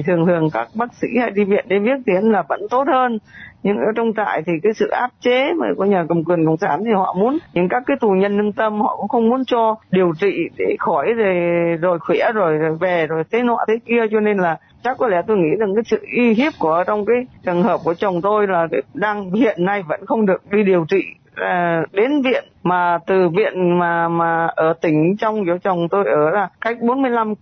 thường 0.07 0.25
thường 0.25 0.49
các 0.53 0.67
bác 0.75 0.93
sĩ 0.93 1.07
hay 1.19 1.31
đi 1.31 1.43
viện 1.43 1.65
đi 1.67 1.79
viết 1.79 1.97
tiến 2.05 2.31
là 2.31 2.43
vẫn 2.49 2.61
tốt 2.69 2.87
hơn. 2.87 3.19
Nhưng 3.63 3.77
ở 3.77 3.91
trong 3.95 4.13
trại 4.17 4.41
thì 4.45 4.53
cái 4.63 4.73
sự 4.73 4.87
áp 4.87 5.09
chế 5.21 5.53
mà 5.53 5.67
có 5.77 5.85
nhà 5.85 6.05
cầm 6.09 6.23
quyền 6.23 6.45
cộng 6.45 6.57
sản 6.57 6.83
thì 6.85 6.91
họ 6.91 7.13
muốn 7.13 7.37
những 7.53 7.69
các 7.69 7.83
cái 7.85 7.97
tù 7.99 8.09
nhân 8.09 8.37
lương 8.37 8.51
tâm 8.51 8.81
họ 8.81 8.95
cũng 8.97 9.07
không 9.07 9.29
muốn 9.29 9.45
cho 9.45 9.75
điều 9.91 10.13
trị 10.19 10.49
để 10.57 10.75
khỏi 10.79 11.13
rồi 11.13 11.35
rồi 11.81 11.99
khỏe 11.99 12.31
rồi, 12.33 12.57
rồi 12.57 12.77
về 12.79 13.07
rồi 13.07 13.23
thế 13.31 13.43
nọ 13.43 13.57
thế 13.67 13.79
kia. 13.85 14.01
Cho 14.11 14.19
nên 14.19 14.37
là 14.37 14.57
chắc 14.83 14.97
có 14.97 15.07
lẽ 15.07 15.21
tôi 15.27 15.37
nghĩ 15.37 15.55
rằng 15.59 15.75
cái 15.75 15.83
sự 15.85 15.99
y 16.01 16.33
hiếp 16.33 16.53
của 16.59 16.83
trong 16.87 17.05
cái 17.05 17.17
trường 17.45 17.63
hợp 17.63 17.79
của 17.83 17.93
chồng 17.93 18.21
tôi 18.21 18.47
là 18.47 18.67
đang 18.93 19.31
hiện 19.31 19.65
nay 19.65 19.83
vẫn 19.87 20.05
không 20.05 20.25
được 20.25 20.41
đi 20.51 20.63
điều 20.63 20.85
trị 20.89 21.03
à, 21.35 21.83
đến 21.93 22.21
viện 22.21 22.43
mà 22.67 22.97
từ 23.07 23.29
viện 23.29 23.79
mà 23.79 24.07
mà 24.07 24.47
ở 24.55 24.73
tỉnh 24.81 25.15
trong 25.19 25.43
chỗ 25.47 25.57
chồng 25.63 25.87
tôi 25.91 26.05
ở 26.05 26.29
là 26.29 26.49
cách 26.61 26.77
45 26.81 27.33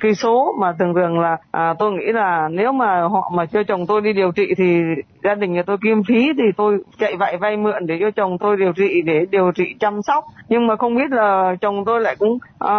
cây 0.00 0.10
ừ, 0.10 0.14
số. 0.14 0.54
Mà 0.60 0.72
thường 0.78 0.94
thường 0.94 1.20
là 1.20 1.36
à, 1.50 1.74
tôi 1.78 1.92
nghĩ 1.92 2.12
là 2.12 2.48
nếu 2.50 2.72
mà 2.72 3.00
họ 3.02 3.30
mà 3.34 3.46
cho 3.46 3.62
chồng 3.62 3.86
tôi 3.86 4.00
đi 4.00 4.12
điều 4.12 4.32
trị 4.32 4.54
thì 4.56 4.80
gia 5.24 5.34
đình 5.34 5.52
nhà 5.52 5.62
tôi 5.66 5.76
kiêm 5.82 6.02
phí 6.02 6.32
thì 6.36 6.44
tôi 6.56 6.78
chạy 6.98 7.16
vậy 7.16 7.36
vay 7.36 7.56
mượn 7.56 7.86
để 7.86 7.98
cho 8.00 8.10
chồng 8.10 8.38
tôi 8.38 8.56
điều 8.56 8.72
trị 8.72 9.02
để 9.02 9.26
điều 9.30 9.52
trị 9.52 9.74
chăm 9.80 10.02
sóc. 10.02 10.24
Nhưng 10.48 10.66
mà 10.66 10.76
không 10.76 10.94
biết 10.94 11.10
là 11.10 11.54
chồng 11.60 11.84
tôi 11.86 12.00
lại 12.00 12.16
cũng 12.18 12.38
à, 12.58 12.74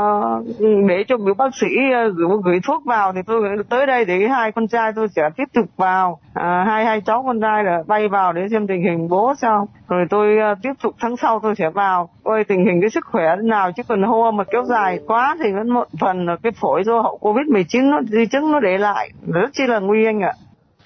để 0.87 1.03
cho 1.07 1.17
bác 1.37 1.55
sĩ 1.61 1.67
ờ, 1.93 2.09
gửi, 2.09 2.29
gửi 2.43 2.59
thuốc 2.67 2.85
vào 2.85 3.13
thì 3.13 3.21
tôi 3.27 3.41
tới 3.69 3.85
đây 3.85 4.05
để 4.05 4.27
hai 4.27 4.51
con 4.51 4.67
trai 4.67 4.91
tôi 4.95 5.07
sẽ 5.15 5.21
tiếp 5.37 5.45
tục 5.53 5.65
vào. 5.77 6.19
À, 6.33 6.63
hai 6.67 6.85
hai 6.85 7.01
cháu 7.01 7.23
con 7.27 7.41
trai 7.41 7.63
là 7.63 7.83
bay 7.87 8.07
vào 8.07 8.33
để 8.33 8.41
xem 8.51 8.67
tình 8.67 8.83
hình 8.83 9.07
bố 9.09 9.33
sao. 9.41 9.67
Rồi 9.87 10.05
tôi 10.09 10.37
ờ, 10.37 10.55
tiếp 10.61 10.73
tục 10.83 10.95
tháng 10.99 11.17
sau 11.17 11.39
tôi 11.43 11.55
sẽ 11.55 11.69
vào 11.75 12.09
ôi 12.23 12.43
tình 12.47 12.65
hình 12.65 12.81
cái 12.81 12.89
sức 12.89 13.05
khỏe 13.05 13.35
nào 13.43 13.71
chứ 13.71 13.83
còn 13.87 14.03
hô 14.03 14.31
mà 14.31 14.43
kéo 14.43 14.63
dài 14.63 14.99
quá 15.07 15.35
thì 15.43 15.53
vẫn 15.53 15.69
một 15.69 15.87
phần 15.99 16.25
là 16.25 16.35
cái 16.43 16.51
phổi 16.61 16.83
do 16.85 17.01
hậu 17.01 17.17
covid 17.17 17.47
19 17.47 17.89
nó 17.89 18.01
di 18.01 18.25
chứng 18.25 18.51
nó 18.51 18.59
để 18.59 18.77
lại 18.77 19.09
rất 19.27 19.49
chi 19.53 19.63
là 19.67 19.79
nguy 19.79 20.05
anh 20.05 20.21
ạ 20.21 20.33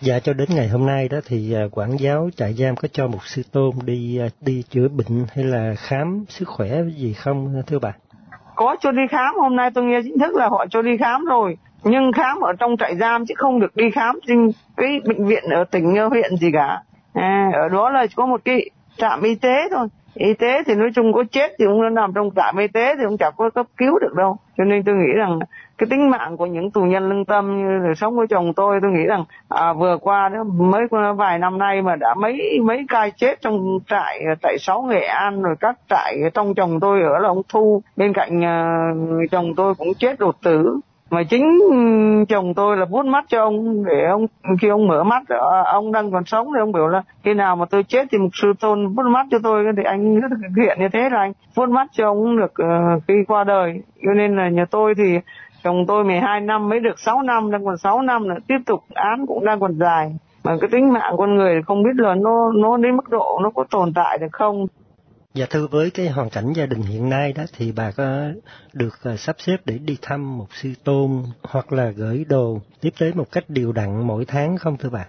Dạ 0.01 0.19
cho 0.19 0.34
đến 0.34 0.50
ngày 0.55 0.67
hôm 0.67 0.86
nay 0.86 1.10
đó 1.10 1.17
thì 1.25 1.53
à, 1.53 1.62
quản 1.72 1.98
giáo 2.00 2.29
trại 2.36 2.53
giam 2.53 2.75
có 2.75 2.88
cho 2.91 3.08
một 3.08 3.25
sư 3.25 3.41
tôn 3.51 3.69
đi 3.86 4.19
à, 4.19 4.27
đi 4.41 4.63
chữa 4.69 4.88
bệnh 4.88 5.25
hay 5.36 5.46
là 5.46 5.74
khám 5.77 6.25
sức 6.29 6.48
khỏe 6.48 6.69
gì 6.98 7.13
không 7.13 7.62
thưa 7.67 7.79
bà? 7.79 7.93
Có 8.55 8.75
cho 8.79 8.91
đi 8.91 9.01
khám, 9.10 9.36
hôm 9.36 9.55
nay 9.55 9.72
tôi 9.74 9.84
nghe 9.84 10.00
chính 10.03 10.19
thức 10.19 10.36
là 10.36 10.48
họ 10.50 10.65
cho 10.69 10.81
đi 10.81 10.98
khám 10.98 11.25
rồi. 11.25 11.58
Nhưng 11.84 12.12
khám 12.12 12.39
ở 12.39 12.53
trong 12.60 12.77
trại 12.77 12.96
giam 12.96 13.25
chứ 13.25 13.34
không 13.38 13.60
được 13.60 13.75
đi 13.75 13.91
khám 13.91 14.19
trên 14.27 14.51
cái 14.77 14.89
bệnh 15.05 15.25
viện 15.25 15.43
ở 15.50 15.63
tỉnh 15.63 15.96
huyện 16.10 16.36
gì 16.36 16.51
cả. 16.53 16.81
À, 17.13 17.51
ở 17.53 17.69
đó 17.69 17.89
là 17.89 18.05
có 18.15 18.25
một 18.25 18.41
cái 18.46 18.69
trạm 18.98 19.22
y 19.22 19.36
tế 19.36 19.69
thôi 19.72 19.88
y 20.19 20.33
tế 20.33 20.63
thì 20.65 20.75
nói 20.75 20.89
chung 20.95 21.13
có 21.13 21.23
chết 21.31 21.51
thì 21.59 21.65
cũng 21.65 21.93
nằm 21.93 22.11
trong 22.15 22.29
trạm 22.35 22.57
y 22.57 22.67
tế 22.67 22.95
thì 22.97 23.03
cũng 23.05 23.17
chẳng 23.17 23.33
có 23.38 23.49
cấp 23.49 23.65
cứu 23.77 23.99
được 23.99 24.13
đâu. 24.13 24.38
Cho 24.57 24.63
nên 24.63 24.83
tôi 24.83 24.95
nghĩ 24.95 25.13
rằng 25.17 25.39
cái 25.77 25.88
tính 25.89 26.09
mạng 26.09 26.38
của 26.38 26.45
những 26.45 26.71
tù 26.71 26.81
nhân 26.81 27.09
lương 27.09 27.25
tâm 27.25 27.57
như 27.57 27.85
đời 27.85 27.95
sống 27.95 28.17
với 28.17 28.27
chồng 28.27 28.53
tôi 28.53 28.79
tôi 28.81 28.91
nghĩ 28.91 29.05
rằng 29.05 29.25
à, 29.49 29.73
vừa 29.73 29.97
qua 30.01 30.29
đó 30.29 30.43
mới 30.43 30.81
vài 31.17 31.39
năm 31.39 31.57
nay 31.57 31.81
mà 31.81 31.95
đã 31.95 32.13
mấy 32.13 32.59
mấy 32.63 32.85
ca 32.89 33.09
chết 33.09 33.41
trong 33.41 33.79
trại 33.88 34.23
tại 34.41 34.57
sáu 34.59 34.81
nghệ 34.81 35.05
an 35.05 35.41
rồi 35.41 35.55
các 35.59 35.75
trại 35.89 36.17
trong 36.33 36.53
chồng 36.55 36.79
tôi 36.79 37.01
ở 37.01 37.19
là 37.19 37.29
ông 37.29 37.41
thu. 37.49 37.81
Bên 37.95 38.13
cạnh 38.13 38.39
uh, 38.39 39.31
chồng 39.31 39.55
tôi 39.55 39.75
cũng 39.75 39.93
chết 39.99 40.19
đột 40.19 40.35
tử 40.43 40.79
mà 41.09 41.23
chính 41.23 41.59
chồng 42.29 42.53
tôi 42.53 42.77
là 42.77 42.85
vuốt 42.85 43.05
mắt 43.05 43.25
cho 43.27 43.43
ông 43.43 43.85
để 43.85 44.05
ông 44.09 44.25
khi 44.61 44.67
ông 44.67 44.87
mở 44.87 45.03
mắt 45.03 45.23
ờ, 45.27 45.63
ông 45.65 45.91
đang 45.91 46.11
còn 46.11 46.25
sống 46.25 46.47
thì 46.53 46.59
ông 46.59 46.71
biểu 46.71 46.87
là 46.87 47.03
khi 47.23 47.33
nào 47.33 47.55
mà 47.55 47.65
tôi 47.65 47.83
chết 47.83 48.07
thì 48.11 48.17
một 48.17 48.29
sư 48.33 48.53
tôn 48.59 48.87
vuốt 48.87 49.03
mắt 49.03 49.27
cho 49.31 49.37
tôi. 49.43 49.65
Thì 49.77 49.83
anh 49.83 50.19
rất 50.19 50.27
thực 50.29 50.63
hiện 50.63 50.77
như 50.79 50.87
thế 50.93 51.09
là 51.11 51.19
anh 51.19 51.33
vuốt 51.55 51.69
mắt 51.69 51.87
cho 51.91 52.05
ông 52.05 52.37
được 52.37 52.53
uh, 52.63 53.03
khi 53.07 53.13
qua 53.27 53.43
đời. 53.43 53.81
Cho 54.05 54.13
nên 54.13 54.35
là 54.35 54.49
nhà 54.49 54.65
tôi 54.71 54.93
thì 54.97 55.19
chồng 55.63 55.85
tôi 55.87 56.03
12 56.03 56.41
năm 56.41 56.69
mới 56.69 56.79
được 56.79 56.99
6 56.99 57.21
năm 57.21 57.51
đang 57.51 57.65
còn 57.65 57.77
6 57.77 58.01
năm 58.01 58.29
là 58.29 58.35
tiếp 58.47 58.57
tục 58.65 58.83
án 58.93 59.25
cũng 59.27 59.45
đang 59.45 59.59
còn 59.59 59.73
dài. 59.79 60.15
Mà 60.43 60.57
cái 60.61 60.69
tính 60.71 60.93
mạng 60.93 61.15
con 61.17 61.35
người 61.35 61.61
không 61.65 61.83
biết 61.83 61.95
là 61.95 62.15
nó 62.15 62.51
nó 62.55 62.77
đến 62.77 62.95
mức 62.95 63.09
độ 63.09 63.39
nó 63.43 63.49
có 63.49 63.63
tồn 63.69 63.93
tại 63.93 64.17
được 64.17 64.31
không? 64.31 64.67
Dạ 65.33 65.45
thưa, 65.50 65.67
với 65.71 65.89
cái 65.91 66.09
hoàn 66.09 66.29
cảnh 66.29 66.53
gia 66.53 66.65
đình 66.65 66.81
hiện 66.81 67.09
nay 67.09 67.33
đó 67.33 67.43
thì 67.57 67.71
bà 67.71 67.91
có 67.98 68.03
được 68.74 68.93
ờ, 69.03 69.15
sắp 69.17 69.36
xếp 69.39 69.57
để 69.65 69.77
đi 69.77 69.98
thăm 70.01 70.38
một 70.38 70.48
sư 70.51 70.69
tôn 70.83 71.24
hoặc 71.43 71.74
là 71.74 71.91
gửi 71.95 72.25
đồ 72.29 72.59
tiếp 72.81 72.89
tế 73.00 73.12
một 73.15 73.25
cách 73.31 73.43
đều 73.48 73.71
đặn 73.71 74.07
mỗi 74.07 74.25
tháng 74.25 74.57
không 74.57 74.77
thưa 74.77 74.89
bà? 74.89 75.05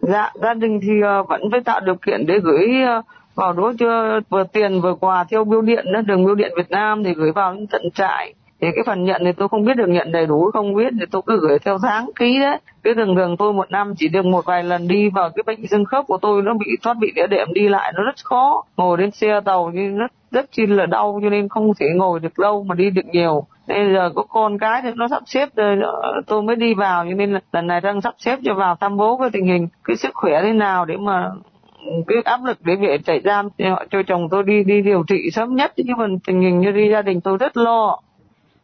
Dạ 0.00 0.32
gia 0.42 0.54
đình 0.54 0.80
thì 0.82 1.00
ờ, 1.02 1.22
vẫn 1.22 1.40
phải 1.50 1.60
tạo 1.64 1.80
điều 1.80 1.94
kiện 1.94 2.26
để 2.26 2.34
gửi 2.42 2.82
ờ, 2.86 3.02
vào 3.34 3.52
đó 3.52 3.72
chưa 3.78 4.20
vừa 4.28 4.44
tiền 4.52 4.80
vừa 4.80 4.94
quà 4.94 5.24
theo 5.30 5.44
bưu 5.44 5.62
điện 5.62 5.84
đó, 5.92 6.00
đường 6.00 6.24
bưu 6.24 6.34
điện 6.34 6.52
Việt 6.56 6.70
Nam 6.70 7.04
thì 7.04 7.14
gửi 7.14 7.32
vào 7.32 7.56
tận 7.70 7.82
trại 7.94 8.34
thì 8.60 8.68
cái 8.74 8.84
phần 8.86 9.04
nhận 9.04 9.22
thì 9.24 9.32
tôi 9.32 9.48
không 9.48 9.64
biết 9.64 9.76
được 9.76 9.88
nhận 9.88 10.12
đầy 10.12 10.26
đủ, 10.26 10.50
không 10.52 10.74
biết 10.74 10.92
thì 11.00 11.06
tôi 11.10 11.22
cứ 11.26 11.40
gửi 11.40 11.58
theo 11.58 11.78
tháng 11.82 12.10
ký 12.16 12.38
đấy. 12.40 12.58
Cái 12.82 12.94
thường 12.94 13.16
thường 13.16 13.36
tôi 13.36 13.52
một 13.52 13.70
năm 13.70 13.94
chỉ 13.96 14.08
được 14.08 14.24
một 14.24 14.44
vài 14.44 14.64
lần 14.64 14.88
đi 14.88 15.08
vào 15.08 15.30
cái 15.30 15.42
bệnh 15.46 15.66
xương 15.66 15.84
khớp 15.84 16.04
của 16.06 16.16
tôi, 16.16 16.42
nó 16.42 16.54
bị 16.54 16.66
thoát 16.82 16.94
bị 17.00 17.12
đĩa 17.14 17.26
đệm 17.26 17.52
đi 17.52 17.68
lại 17.68 17.92
nó 17.96 18.02
rất 18.04 18.14
khó. 18.24 18.64
Ngồi 18.76 18.98
lên 18.98 19.10
xe 19.10 19.40
tàu 19.44 19.70
như 19.70 19.98
rất 19.98 20.12
rất 20.30 20.52
chi 20.52 20.66
là 20.66 20.86
đau 20.86 21.20
cho 21.22 21.30
nên 21.30 21.48
không 21.48 21.72
thể 21.80 21.86
ngồi 21.94 22.20
được 22.20 22.38
lâu 22.38 22.64
mà 22.64 22.74
đi 22.74 22.90
được 22.90 23.06
nhiều. 23.12 23.46
Nên 23.66 23.94
giờ 23.94 24.10
có 24.14 24.22
con 24.22 24.58
cái 24.58 24.82
thì 24.82 24.90
nó 24.94 25.08
sắp 25.08 25.22
xếp 25.26 25.48
rồi 25.56 25.76
tôi 26.26 26.42
mới 26.42 26.56
đi 26.56 26.74
vào 26.74 27.04
cho 27.04 27.14
nên 27.14 27.32
là 27.32 27.40
lần 27.52 27.66
này 27.66 27.80
đang 27.80 28.00
sắp 28.00 28.14
xếp 28.18 28.38
cho 28.44 28.54
vào 28.54 28.76
thăm 28.80 28.96
bố 28.96 29.16
cái 29.16 29.30
tình 29.32 29.46
hình 29.46 29.68
cái 29.84 29.96
sức 29.96 30.10
khỏe 30.14 30.42
thế 30.42 30.52
nào 30.52 30.84
để 30.84 30.96
mà 30.96 31.30
cái 32.06 32.18
áp 32.24 32.40
lực 32.44 32.58
để 32.60 32.76
về 32.76 32.98
chạy 32.98 33.20
giam 33.24 33.48
cho 33.90 34.02
chồng 34.06 34.28
tôi 34.30 34.42
đi 34.42 34.64
đi 34.64 34.82
điều 34.82 35.04
trị 35.08 35.30
sớm 35.32 35.54
nhất. 35.54 35.72
Chứ 35.76 35.82
mà 35.96 36.06
tình 36.26 36.40
hình 36.40 36.60
như 36.60 36.70
đi 36.70 36.90
gia 36.90 37.02
đình 37.02 37.20
tôi 37.20 37.38
rất 37.38 37.56
lo. 37.56 37.98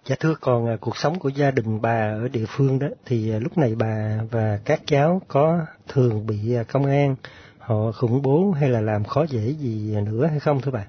Dạ 0.05 0.17
thưa 0.21 0.35
còn 0.41 0.67
à, 0.67 0.77
cuộc 0.81 0.97
sống 0.97 1.19
của 1.19 1.29
gia 1.29 1.51
đình 1.51 1.79
bà 1.83 2.15
ở 2.23 2.29
địa 2.33 2.45
phương 2.49 2.79
đó 2.79 2.87
thì 3.07 3.33
à, 3.33 3.39
lúc 3.39 3.59
này 3.59 3.75
bà 3.79 4.19
và 4.31 4.59
các 4.65 4.81
cháu 4.87 5.21
có 5.29 5.59
thường 5.89 6.27
bị 6.27 6.55
à, 6.55 6.63
công 6.73 6.87
an 6.87 7.15
họ 7.59 7.93
khủng 7.95 8.23
bố 8.23 8.51
hay 8.61 8.69
là 8.69 8.81
làm 8.81 9.05
khó 9.05 9.27
dễ 9.29 9.41
gì 9.41 9.97
nữa 10.07 10.27
hay 10.27 10.41
không 10.41 10.61
thưa 10.61 10.71
bà? 10.71 10.85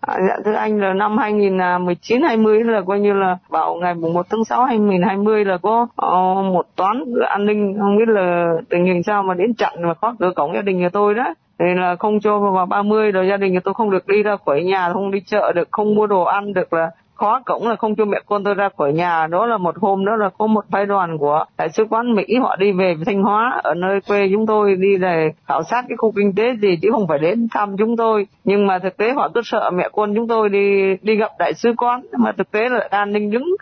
À, 0.00 0.16
dạ 0.28 0.36
thưa 0.44 0.52
anh 0.52 0.80
là 0.80 0.94
năm 0.94 1.18
2019 1.18 2.22
20 2.22 2.64
là 2.64 2.80
coi 2.86 3.00
như 3.00 3.12
là 3.12 3.38
vào 3.48 3.74
ngày 3.74 3.94
mùng 3.94 4.12
1 4.12 4.26
tháng 4.30 4.44
6 4.44 4.64
2020 4.64 5.44
là 5.44 5.58
có 5.58 5.82
uh, 5.82 6.52
một 6.54 6.66
toán 6.76 7.04
an 7.28 7.46
ninh 7.46 7.76
không 7.78 7.98
biết 7.98 8.08
là 8.08 8.52
tình 8.70 8.84
hình 8.84 9.02
sao 9.02 9.22
mà 9.22 9.34
đến 9.34 9.54
chặn 9.54 9.82
mà 9.82 9.94
khóa 9.94 10.16
cửa 10.18 10.32
cổng 10.36 10.54
gia 10.54 10.62
đình 10.62 10.78
nhà 10.78 10.88
tôi 10.92 11.14
đó 11.14 11.34
thì 11.58 11.66
là 11.76 11.96
không 11.96 12.20
cho 12.20 12.38
vào 12.38 12.66
30 12.66 13.12
rồi 13.12 13.28
gia 13.28 13.36
đình 13.36 13.52
nhà 13.52 13.60
tôi 13.64 13.74
không 13.74 13.90
được 13.90 14.06
đi 14.06 14.22
ra 14.22 14.36
khỏi 14.46 14.62
nhà 14.62 14.92
không 14.92 15.10
đi 15.10 15.20
chợ 15.26 15.52
được 15.52 15.68
không 15.70 15.94
mua 15.94 16.06
đồ 16.06 16.22
ăn 16.22 16.52
được 16.52 16.72
là 16.72 16.90
khó 17.20 17.40
cổng 17.46 17.68
là 17.68 17.76
không 17.76 17.96
cho 17.96 18.04
mẹ 18.04 18.18
con 18.26 18.44
tôi 18.44 18.54
ra 18.54 18.68
khỏi 18.78 18.92
nhà. 18.92 19.26
Đó 19.26 19.46
là 19.46 19.58
một 19.58 19.74
hôm, 19.78 20.04
đó 20.04 20.16
là 20.16 20.30
có 20.38 20.46
một 20.46 20.64
phái 20.70 20.86
đoàn 20.86 21.18
của 21.18 21.44
đại 21.58 21.68
sứ 21.68 21.84
quán 21.90 22.14
mỹ, 22.14 22.24
họ 22.40 22.56
đi 22.56 22.72
về 22.72 22.94
thanh 23.06 23.22
hóa, 23.22 23.60
ở 23.62 23.74
nơi 23.74 24.00
quê 24.00 24.28
chúng 24.32 24.46
tôi, 24.46 24.76
đi 24.76 24.96
để 24.96 25.32
khảo 25.48 25.62
sát 25.62 25.84
cái 25.88 25.96
khu 25.96 26.12
kinh 26.16 26.34
tế 26.34 26.56
gì 26.62 26.78
chứ 26.82 26.88
không 26.92 27.08
phải 27.08 27.18
đến 27.18 27.48
thăm 27.52 27.76
chúng 27.76 27.96
tôi. 27.96 28.26
Nhưng 28.44 28.66
mà 28.66 28.78
thực 28.78 28.96
tế 28.96 29.12
họ 29.12 29.28
cứ 29.34 29.40
sợ 29.44 29.70
mẹ 29.74 29.88
con 29.92 30.14
chúng 30.14 30.28
tôi 30.28 30.48
đi 30.48 30.96
đi 31.02 31.16
gặp 31.16 31.30
đại 31.38 31.54
sứ 31.54 31.72
quán, 31.76 32.02
mà 32.18 32.32
thực 32.32 32.50
tế 32.50 32.68
là 32.68 32.88
an 32.90 33.12
ninh 33.12 33.30
đứng 33.30 33.56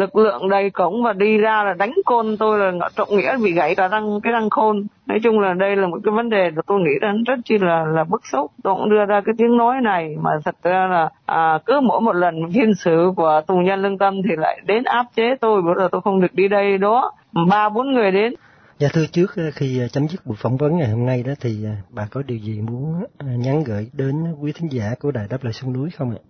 lực 0.00 0.16
lượng 0.16 0.48
đầy 0.48 0.70
cổng 0.70 1.02
và 1.02 1.12
đi 1.12 1.38
ra 1.38 1.64
là 1.64 1.74
đánh 1.74 1.92
côn 2.04 2.36
tôi 2.38 2.58
là 2.58 2.88
trọng 2.96 3.16
nghĩa 3.16 3.36
bị 3.44 3.52
gãy 3.52 3.74
cả 3.74 3.88
răng 3.88 4.20
cái 4.22 4.32
răng 4.32 4.50
khôn. 4.50 4.86
Nói 5.06 5.18
chung 5.22 5.40
là 5.40 5.54
đây 5.54 5.76
là 5.76 5.86
một 5.86 5.98
cái 6.04 6.12
vấn 6.14 6.30
đề 6.30 6.50
mà 6.50 6.62
tôi 6.66 6.80
nghĩ 6.80 6.98
rằng 7.00 7.22
rất 7.26 7.34
chi 7.44 7.58
là 7.58 7.84
là 7.84 8.04
bức 8.04 8.26
xúc. 8.32 8.50
Tôi 8.62 8.74
cũng 8.74 8.90
đưa 8.90 9.04
ra 9.04 9.20
cái 9.24 9.34
tiếng 9.38 9.56
nói 9.56 9.76
này 9.82 10.16
mà 10.22 10.30
thật 10.44 10.56
ra 10.62 10.86
là 10.90 11.08
à, 11.26 11.58
cứ 11.66 11.80
mỗi 11.80 12.00
một 12.00 12.12
lần 12.12 12.34
phiên 12.54 12.74
xử 12.74 13.12
của 13.16 13.40
tù 13.46 13.54
nhân 13.54 13.82
lương 13.82 13.98
tâm 13.98 14.14
thì 14.28 14.36
lại 14.36 14.60
đến 14.66 14.84
áp 14.84 15.06
chế 15.16 15.34
tôi. 15.40 15.62
Bữa 15.62 15.74
giờ 15.78 15.88
tôi 15.92 16.00
không 16.00 16.20
được 16.20 16.34
đi 16.34 16.48
đây 16.48 16.78
đó. 16.78 17.12
Ba 17.48 17.68
bốn 17.68 17.92
người 17.92 18.10
đến. 18.10 18.34
Dạ 18.78 18.88
thưa 18.92 19.06
trước 19.12 19.36
ờ, 19.36 19.50
khi 19.54 19.78
ờ, 19.78 19.88
chấm 19.88 20.08
dứt 20.08 20.26
buổi 20.26 20.36
phỏng 20.40 20.56
vấn 20.56 20.76
ngày 20.76 20.88
hôm 20.88 21.06
nay 21.06 21.22
đó 21.22 21.32
thì 21.40 21.64
ờ, 21.64 21.70
bà 21.90 22.06
có 22.10 22.22
điều 22.26 22.38
gì 22.38 22.60
muốn 22.60 23.04
nhắn 23.20 23.64
gửi 23.64 23.90
đến 23.92 24.32
quý 24.40 24.52
thính 24.52 24.72
giả 24.72 24.94
của 25.00 25.10
Đài 25.10 25.26
Đáp 25.30 25.44
Lời 25.44 25.52
Sông 25.52 25.72
Núi 25.72 25.90
không 25.90 26.10
ạ? 26.10 26.20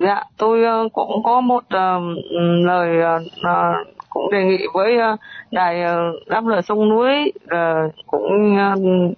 Dạ, 0.00 0.22
tôi 0.36 0.64
ờ, 0.64 0.88
cũng 0.92 1.22
có 1.24 1.40
một 1.40 1.64
uh, 1.64 2.02
lời 2.64 3.18
uh, 3.24 3.86
cũng 4.08 4.30
đề 4.32 4.44
nghị 4.44 4.66
với 4.74 4.96
uh, 4.96 5.20
đài 5.50 5.80
đáp 6.26 6.46
lời 6.46 6.62
sông 6.62 6.88
núi 6.88 7.32
uh, 7.44 7.94
cũng 8.06 8.56
uh, 8.56 9.16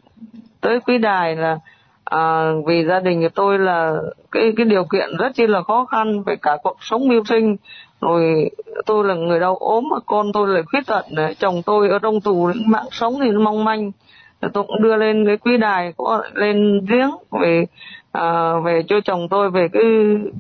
tới 0.61 0.81
quý 0.81 0.99
đài 0.99 1.37
là 1.37 1.59
à, 2.05 2.53
vì 2.67 2.85
gia 2.85 3.01
đình 3.01 3.23
của 3.23 3.29
tôi 3.35 3.59
là 3.59 3.97
cái 4.31 4.53
cái 4.57 4.67
điều 4.67 4.85
kiện 4.85 5.17
rất 5.19 5.35
chi 5.35 5.47
là 5.47 5.63
khó 5.63 5.85
khăn 5.85 6.23
về 6.23 6.37
cả 6.43 6.57
cuộc 6.63 6.77
sống 6.81 7.09
mưu 7.09 7.25
sinh. 7.25 7.57
Rồi 8.01 8.51
tôi 8.87 9.05
là 9.05 9.15
người 9.15 9.41
đau 9.41 9.57
ốm 9.57 9.85
mà 9.91 9.97
con 10.07 10.33
tôi 10.33 10.49
lại 10.49 10.63
khuyết 10.63 10.87
tật 10.87 11.05
chồng 11.39 11.63
tôi 11.67 11.89
ở 11.89 11.99
trong 11.99 12.21
tù 12.21 12.51
mạng 12.67 12.87
sống 12.91 13.15
thì 13.21 13.31
nó 13.31 13.41
mong 13.41 13.65
manh. 13.65 13.93
Tôi 14.41 14.65
cũng 14.67 14.83
đưa 14.83 14.97
lên 14.97 15.27
cái 15.27 15.37
quý 15.37 15.57
đài 15.57 15.93
có 15.97 16.23
lên 16.35 16.87
giếng 16.89 17.11
về 17.31 17.67
à, 18.13 18.53
về 18.65 18.83
cho 18.89 19.01
chồng 19.05 19.29
tôi 19.31 19.51
về 19.51 19.69
cái 19.73 19.83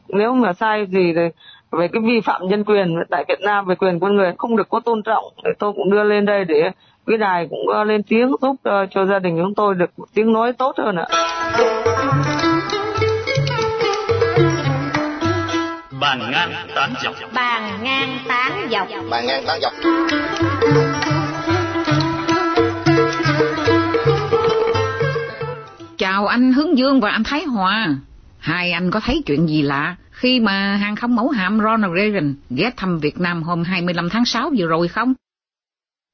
nếu 0.08 0.34
mà 0.34 0.52
sai 0.52 0.86
gì 0.86 1.12
thì 1.16 1.22
về 1.70 1.88
cái 1.92 2.02
vi 2.02 2.20
phạm 2.20 2.48
nhân 2.48 2.64
quyền 2.64 2.96
tại 3.10 3.24
Việt 3.28 3.40
Nam 3.40 3.66
về 3.66 3.74
quyền 3.74 4.00
con 4.00 4.16
người 4.16 4.32
không 4.38 4.56
được 4.56 4.68
có 4.68 4.80
tôn 4.80 5.02
trọng 5.02 5.24
thì 5.44 5.50
tôi 5.58 5.72
cũng 5.72 5.90
đưa 5.90 6.04
lên 6.04 6.26
đây 6.26 6.44
để 6.44 6.70
quý 7.06 7.16
đài 7.16 7.46
cũng 7.50 7.80
uh, 7.80 7.86
lên 7.86 8.02
tiếng 8.02 8.30
giúp 8.42 8.50
uh, 8.52 8.90
cho 8.90 9.06
gia 9.06 9.18
đình 9.18 9.38
chúng 9.38 9.54
tôi 9.54 9.74
được 9.74 9.90
tiếng 10.14 10.32
nói 10.32 10.52
tốt 10.52 10.74
hơn 10.78 10.96
ạ. 10.96 11.06
Bàn 16.00 16.18
ngang 16.32 16.52
tán 16.74 16.94
dọc. 17.02 17.14
Bàn 17.34 17.62
ngang 17.82 18.18
tán 18.28 18.68
dọc. 18.70 18.88
Bàn 19.10 19.26
ngang 19.26 19.42
tán 19.46 19.60
dọc. 19.60 19.72
Chào 26.20 26.26
anh 26.26 26.52
Hướng 26.52 26.78
Dương 26.78 27.00
và 27.00 27.10
anh 27.10 27.24
Thái 27.24 27.44
Hòa. 27.44 27.96
Hai 28.38 28.72
anh 28.72 28.90
có 28.90 29.00
thấy 29.00 29.22
chuyện 29.26 29.46
gì 29.46 29.62
lạ 29.62 29.96
khi 30.10 30.40
mà 30.40 30.76
hàng 30.76 30.96
không 30.96 31.16
mẫu 31.16 31.28
hạm 31.28 31.58
Ronald 31.58 31.94
Reagan 31.96 32.34
ghé 32.50 32.70
thăm 32.76 32.98
Việt 32.98 33.20
Nam 33.20 33.42
hôm 33.42 33.62
25 33.62 34.08
tháng 34.10 34.24
6 34.24 34.50
vừa 34.58 34.66
rồi 34.66 34.88
không? 34.88 35.14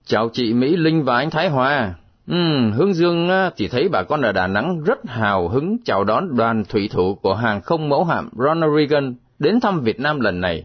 Chào 0.05 0.31
chị 0.33 0.55
Mỹ 0.55 0.77
Linh 0.77 1.05
và 1.05 1.17
anh 1.17 1.31
Thái 1.31 1.49
Hòa. 1.49 1.95
Ừ, 2.27 2.71
Hướng 2.75 2.95
Dương 2.95 3.29
thì 3.57 3.69
thấy 3.69 3.89
bà 3.89 4.03
con 4.03 4.23
ở 4.23 4.33
Đà 4.33 4.47
Nẵng 4.47 4.85
rất 4.85 4.99
hào 5.07 5.49
hứng 5.49 5.77
chào 5.85 6.05
đón 6.05 6.37
đoàn 6.37 6.65
thủy 6.69 6.89
thủ 6.93 7.15
của 7.15 7.35
hàng 7.35 7.61
không 7.61 7.89
mẫu 7.89 8.05
hạm 8.05 8.29
Ronald 8.37 8.73
Reagan 8.77 9.15
đến 9.39 9.61
thăm 9.61 9.81
Việt 9.81 10.01
Nam 10.01 10.21
lần 10.21 10.41
này. 10.41 10.65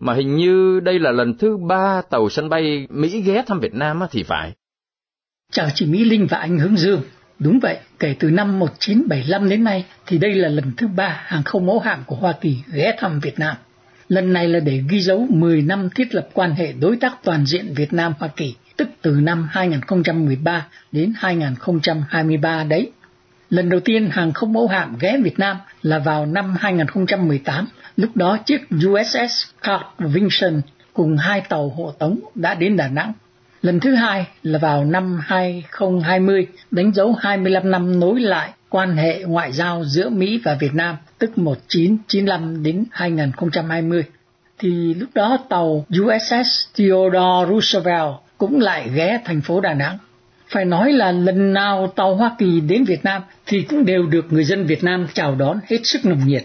Mà 0.00 0.14
hình 0.14 0.36
như 0.36 0.80
đây 0.80 0.98
là 0.98 1.10
lần 1.10 1.38
thứ 1.38 1.56
ba 1.56 2.02
tàu 2.10 2.28
sân 2.28 2.48
bay 2.48 2.86
Mỹ 2.90 3.22
ghé 3.22 3.42
thăm 3.46 3.60
Việt 3.60 3.74
Nam 3.74 4.00
thì 4.10 4.22
phải. 4.22 4.52
Chào 5.52 5.68
chị 5.74 5.86
Mỹ 5.86 6.04
Linh 6.04 6.26
và 6.30 6.38
anh 6.38 6.58
Hướng 6.58 6.76
Dương. 6.76 7.00
Đúng 7.44 7.60
vậy, 7.60 7.78
kể 7.98 8.14
từ 8.18 8.30
năm 8.30 8.58
1975 8.58 9.48
đến 9.48 9.64
nay 9.64 9.84
thì 10.06 10.18
đây 10.18 10.34
là 10.34 10.48
lần 10.48 10.72
thứ 10.76 10.88
ba 10.88 11.20
hàng 11.24 11.42
không 11.42 11.66
mẫu 11.66 11.78
hạm 11.78 12.04
của 12.06 12.16
Hoa 12.16 12.32
Kỳ 12.40 12.56
ghé 12.72 12.94
thăm 12.98 13.20
Việt 13.20 13.38
Nam. 13.38 13.56
Lần 14.08 14.32
này 14.32 14.48
là 14.48 14.60
để 14.60 14.82
ghi 14.88 15.00
dấu 15.00 15.26
10 15.30 15.62
năm 15.62 15.88
thiết 15.94 16.14
lập 16.14 16.28
quan 16.32 16.54
hệ 16.54 16.72
đối 16.72 16.96
tác 16.96 17.12
toàn 17.24 17.46
diện 17.46 17.74
Việt 17.74 17.92
Nam-Hoa 17.92 18.28
Kỳ, 18.28 18.54
tức 18.76 18.88
từ 19.02 19.10
năm 19.10 19.48
2013 19.50 20.66
đến 20.92 21.12
2023 21.16 22.64
đấy. 22.64 22.90
Lần 23.50 23.68
đầu 23.68 23.80
tiên 23.80 24.08
hàng 24.10 24.32
không 24.32 24.52
mẫu 24.52 24.68
hạm 24.68 24.96
ghé 25.00 25.18
Việt 25.22 25.38
Nam 25.38 25.56
là 25.82 25.98
vào 25.98 26.26
năm 26.26 26.56
2018, 26.60 27.66
lúc 27.96 28.16
đó 28.16 28.38
chiếc 28.46 28.60
USS 28.86 29.50
Carl 29.62 29.84
Vinson 29.98 30.60
cùng 30.92 31.16
hai 31.16 31.40
tàu 31.40 31.68
hộ 31.68 31.92
tống 31.98 32.18
đã 32.34 32.54
đến 32.54 32.76
Đà 32.76 32.88
Nẵng 32.88 33.12
Lần 33.62 33.80
thứ 33.80 33.94
hai 33.94 34.26
là 34.42 34.58
vào 34.58 34.84
năm 34.84 35.20
2020, 35.22 36.46
đánh 36.70 36.92
dấu 36.94 37.12
25 37.12 37.70
năm 37.70 38.00
nối 38.00 38.20
lại 38.20 38.50
quan 38.68 38.96
hệ 38.96 39.22
ngoại 39.24 39.52
giao 39.52 39.84
giữa 39.84 40.08
Mỹ 40.08 40.40
và 40.44 40.54
Việt 40.54 40.74
Nam, 40.74 40.96
tức 41.18 41.38
1995 41.38 42.62
đến 42.62 42.84
2020. 42.90 44.04
Thì 44.58 44.94
lúc 44.94 45.08
đó 45.14 45.38
tàu 45.48 45.86
USS 46.02 46.76
Theodore 46.76 47.52
Roosevelt 47.52 48.10
cũng 48.38 48.60
lại 48.60 48.90
ghé 48.94 49.20
thành 49.24 49.40
phố 49.40 49.60
Đà 49.60 49.74
Nẵng. 49.74 49.98
Phải 50.48 50.64
nói 50.64 50.92
là 50.92 51.12
lần 51.12 51.52
nào 51.52 51.92
tàu 51.96 52.14
Hoa 52.14 52.36
Kỳ 52.38 52.60
đến 52.60 52.84
Việt 52.84 53.04
Nam 53.04 53.22
thì 53.46 53.62
cũng 53.62 53.84
đều 53.84 54.06
được 54.06 54.32
người 54.32 54.44
dân 54.44 54.66
Việt 54.66 54.84
Nam 54.84 55.06
chào 55.14 55.34
đón 55.34 55.60
hết 55.70 55.78
sức 55.84 56.04
nồng 56.04 56.26
nhiệt. 56.26 56.44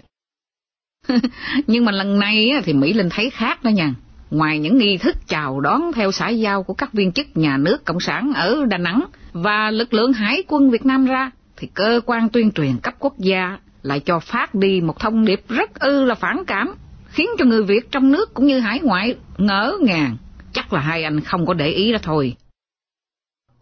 Nhưng 1.68 1.86
mà 1.86 1.92
lần 1.92 2.20
này 2.20 2.52
thì 2.64 2.74
Mỹ 2.74 2.94
lên 2.94 3.10
thấy 3.10 3.30
khác 3.30 3.64
đó 3.64 3.70
nha 3.70 3.94
ngoài 4.31 4.60
những 4.60 4.77
nghi 4.77 4.98
thức 4.98 5.15
chào 5.27 5.60
đón 5.60 5.91
theo 5.96 6.12
xã 6.12 6.29
giao 6.29 6.63
của 6.63 6.74
các 6.74 6.93
viên 6.93 7.12
chức 7.12 7.27
nhà 7.36 7.57
nước 7.57 7.86
Cộng 7.86 8.00
sản 8.00 8.31
ở 8.36 8.65
Đà 8.65 8.77
Nẵng 8.77 9.05
và 9.34 9.72
lực 9.72 9.93
lượng 9.93 10.13
hải 10.13 10.43
quân 10.48 10.69
Việt 10.69 10.86
Nam 10.86 11.05
ra, 11.05 11.31
thì 11.57 11.67
cơ 11.74 12.01
quan 12.05 12.29
tuyên 12.29 12.51
truyền 12.51 12.77
cấp 12.84 12.93
quốc 13.00 13.17
gia 13.17 13.57
lại 13.81 14.00
cho 14.00 14.19
phát 14.19 14.55
đi 14.55 14.81
một 14.81 15.00
thông 15.00 15.25
điệp 15.25 15.41
rất 15.50 15.79
ư 15.79 16.03
là 16.03 16.15
phản 16.15 16.43
cảm, 16.48 16.75
khiến 17.07 17.27
cho 17.38 17.46
người 17.46 17.63
Việt 17.63 17.91
trong 17.91 18.12
nước 18.12 18.34
cũng 18.34 18.46
như 18.46 18.60
hải 18.60 18.79
ngoại 18.79 19.15
ngỡ 19.38 19.77
ngàng. 19.81 20.17
Chắc 20.53 20.74
là 20.74 20.79
hai 20.79 21.03
anh 21.03 21.22
không 21.22 21.46
có 21.46 21.53
để 21.53 21.67
ý 21.67 21.91
đó 21.91 21.98
thôi. 22.01 22.36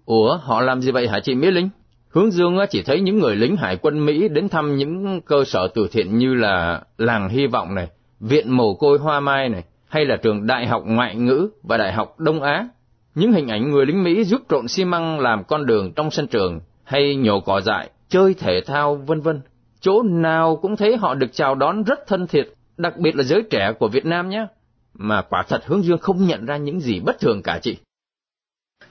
Ủa, 0.06 0.38
họ 0.38 0.62
làm 0.62 0.82
gì 0.82 0.92
vậy 0.92 1.08
hả 1.08 1.20
chị 1.20 1.36
Mỹ 1.36 1.52
Linh? 1.52 1.70
Hướng 2.10 2.32
Dương 2.32 2.58
chỉ 2.70 2.84
thấy 2.84 3.00
những 3.00 3.20
người 3.20 3.36
lính 3.36 3.56
hải 3.58 3.78
quân 3.82 4.06
Mỹ 4.06 4.28
đến 4.28 4.50
thăm 4.50 4.76
những 4.76 5.22
cơ 5.22 5.44
sở 5.46 5.68
từ 5.76 5.88
thiện 5.92 6.18
như 6.18 6.34
là 6.34 6.82
Làng 6.98 7.30
Hy 7.30 7.48
Vọng 7.48 7.76
này, 7.76 7.88
Viện 8.20 8.52
Mồ 8.52 8.74
Côi 8.74 8.98
Hoa 8.98 9.20
Mai 9.20 9.50
này, 9.50 9.64
hay 9.96 10.06
là 10.06 10.16
trường 10.16 10.48
Đại 10.48 10.68
học 10.68 10.84
Ngoại 10.86 11.16
ngữ 11.16 11.50
và 11.64 11.78
Đại 11.78 11.94
học 11.94 12.20
Đông 12.20 12.42
Á. 12.42 12.68
Những 13.16 13.34
hình 13.34 13.48
ảnh 13.48 13.72
người 13.72 13.86
lính 13.86 14.04
Mỹ 14.04 14.24
giúp 14.24 14.42
trộn 14.50 14.68
xi 14.68 14.86
măng 14.86 15.20
làm 15.20 15.44
con 15.44 15.66
đường 15.66 15.94
trong 15.96 16.12
sân 16.12 16.28
trường, 16.28 16.60
hay 16.84 17.16
nhổ 17.16 17.40
cỏ 17.40 17.62
dại, 17.62 17.90
chơi 18.10 18.34
thể 18.34 18.62
thao 18.66 18.96
vân 18.96 19.22
vân. 19.22 19.42
Chỗ 19.80 20.04
nào 20.04 20.56
cũng 20.62 20.76
thấy 20.76 20.98
họ 20.98 21.16
được 21.16 21.34
chào 21.34 21.56
đón 21.56 21.84
rất 21.84 22.08
thân 22.08 22.28
thiện, 22.28 22.48
đặc 22.78 22.98
biệt 22.98 23.16
là 23.16 23.24
giới 23.24 23.44
trẻ 23.50 23.72
của 23.80 23.88
Việt 23.88 24.06
Nam 24.06 24.30
nhé. 24.30 24.46
Mà 24.94 25.22
quả 25.22 25.44
thật 25.48 25.66
Hướng 25.66 25.84
Dương 25.84 25.98
không 25.98 26.28
nhận 26.28 26.46
ra 26.46 26.58
những 26.58 26.80
gì 26.80 27.00
bất 27.00 27.20
thường 27.20 27.42
cả 27.44 27.60
chị. 27.62 27.78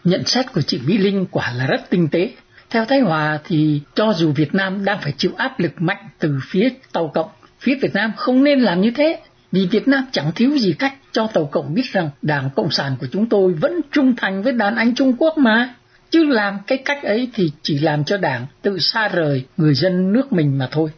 Nhận 0.04 0.24
xét 0.24 0.52
của 0.52 0.62
chị 0.62 0.80
Mỹ 0.86 0.98
Linh 0.98 1.26
quả 1.30 1.52
là 1.56 1.66
rất 1.66 1.90
tinh 1.90 2.08
tế. 2.08 2.32
Theo 2.70 2.84
Thái 2.84 3.00
Hòa 3.00 3.40
thì 3.44 3.80
cho 3.94 4.12
dù 4.12 4.32
Việt 4.32 4.54
Nam 4.54 4.84
đang 4.84 4.98
phải 5.02 5.12
chịu 5.16 5.30
áp 5.36 5.60
lực 5.60 5.72
mạnh 5.78 6.08
từ 6.18 6.38
phía 6.50 6.68
Tàu 6.92 7.08
Cộng, 7.14 7.28
phía 7.58 7.74
Việt 7.82 7.94
Nam 7.94 8.12
không 8.16 8.44
nên 8.44 8.60
làm 8.60 8.80
như 8.80 8.90
thế. 8.90 9.20
Vì 9.54 9.66
Việt 9.66 9.88
Nam 9.88 10.04
chẳng 10.12 10.32
thiếu 10.34 10.58
gì 10.58 10.74
cách 10.78 10.94
cho 11.12 11.26
Tàu 11.26 11.46
Cộng 11.46 11.74
biết 11.74 11.82
rằng 11.92 12.10
Đảng 12.22 12.50
Cộng 12.56 12.70
sản 12.70 12.96
của 13.00 13.06
chúng 13.12 13.28
tôi 13.28 13.52
vẫn 13.52 13.80
trung 13.92 14.14
thành 14.16 14.42
với 14.42 14.52
đàn 14.52 14.76
anh 14.76 14.94
Trung 14.94 15.16
Quốc 15.18 15.38
mà. 15.38 15.74
Chứ 16.10 16.24
làm 16.24 16.58
cái 16.66 16.78
cách 16.78 17.02
ấy 17.02 17.28
thì 17.34 17.52
chỉ 17.62 17.78
làm 17.78 18.04
cho 18.04 18.16
Đảng 18.16 18.46
tự 18.62 18.78
xa 18.78 19.08
rời 19.08 19.44
người 19.56 19.74
dân 19.74 20.12
nước 20.12 20.32
mình 20.32 20.58
mà 20.58 20.68
thôi. 20.70 20.90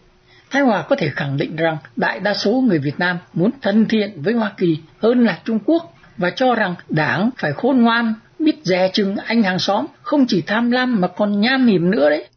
Thái 0.51 0.63
Hòa 0.63 0.83
có 0.83 0.97
thể 0.97 1.09
khẳng 1.09 1.37
định 1.37 1.57
rằng 1.57 1.77
đại 1.97 2.21
đa 2.21 2.35
số 2.35 2.53
người 2.53 2.79
Việt 2.79 2.99
Nam 2.99 3.19
muốn 3.33 3.51
thân 3.63 3.87
thiện 3.89 4.23
với 4.23 4.35
Hoa 4.35 4.53
Kỳ 4.57 4.79
hơn 4.99 5.25
là 5.25 5.39
Trung 5.45 5.59
Quốc 5.65 5.95
và 6.17 6.31
cho 6.31 6.55
rằng 6.55 6.75
Đảng 6.89 7.31
phải 7.39 7.53
khôn 7.53 7.83
ngoan, 7.83 8.15
biết 8.39 8.57
dè 8.63 8.91
chừng 8.93 9.17
anh 9.17 9.43
hàng 9.43 9.59
xóm, 9.59 9.87
không 10.03 10.27
chỉ 10.27 10.43
tham 10.47 10.71
lam 10.71 11.01
mà 11.01 11.09
còn 11.09 11.41
nham 11.41 11.67
hiểm 11.67 11.91
nữa 11.91 12.11
đấy. 12.11 12.29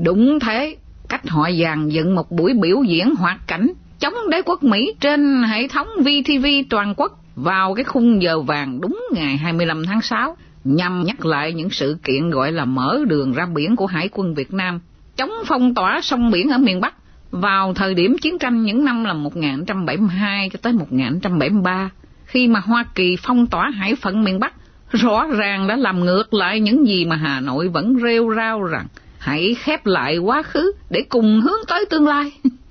Đúng 0.00 0.38
thế, 0.40 0.76
cách 1.08 1.28
họ 1.28 1.50
dàn 1.62 1.88
dựng 1.88 2.14
một 2.14 2.30
buổi 2.30 2.54
biểu 2.54 2.82
diễn 2.82 3.14
hoạt 3.14 3.38
cảnh 3.46 3.72
chống 4.02 4.30
đế 4.30 4.42
quốc 4.42 4.62
Mỹ 4.62 4.94
trên 5.00 5.42
hệ 5.42 5.68
thống 5.68 5.88
VTV 5.98 6.46
toàn 6.70 6.94
quốc 6.96 7.18
vào 7.36 7.74
cái 7.74 7.84
khung 7.84 8.22
giờ 8.22 8.40
vàng 8.40 8.80
đúng 8.80 9.04
ngày 9.12 9.36
25 9.36 9.84
tháng 9.86 10.02
6 10.02 10.36
nhằm 10.64 11.02
nhắc 11.06 11.24
lại 11.26 11.52
những 11.52 11.70
sự 11.70 11.96
kiện 12.04 12.30
gọi 12.30 12.52
là 12.52 12.64
mở 12.64 12.98
đường 13.08 13.32
ra 13.32 13.46
biển 13.46 13.76
của 13.76 13.86
Hải 13.86 14.08
quân 14.12 14.34
Việt 14.34 14.52
Nam, 14.52 14.80
chống 15.16 15.30
phong 15.46 15.74
tỏa 15.74 16.00
sông 16.02 16.30
biển 16.30 16.50
ở 16.50 16.58
miền 16.58 16.80
Bắc 16.80 16.94
vào 17.30 17.74
thời 17.74 17.94
điểm 17.94 18.18
chiến 18.18 18.38
tranh 18.38 18.62
những 18.62 18.84
năm 18.84 19.04
là 19.04 19.12
1972 19.12 20.50
cho 20.52 20.58
tới 20.62 20.72
1973, 20.72 21.90
khi 22.24 22.48
mà 22.48 22.60
Hoa 22.60 22.84
Kỳ 22.94 23.16
phong 23.22 23.46
tỏa 23.46 23.70
hải 23.70 23.94
phận 23.94 24.24
miền 24.24 24.40
Bắc, 24.40 24.54
rõ 24.90 25.26
ràng 25.26 25.66
đã 25.66 25.76
làm 25.76 26.00
ngược 26.00 26.34
lại 26.34 26.60
những 26.60 26.86
gì 26.86 27.04
mà 27.04 27.16
Hà 27.16 27.40
Nội 27.40 27.68
vẫn 27.68 27.98
rêu 28.02 28.34
rao 28.36 28.62
rằng 28.62 28.86
hãy 29.18 29.56
khép 29.58 29.86
lại 29.86 30.18
quá 30.18 30.42
khứ 30.42 30.72
để 30.90 31.04
cùng 31.08 31.40
hướng 31.40 31.66
tới 31.68 31.84
tương 31.90 32.06
lai. 32.06 32.32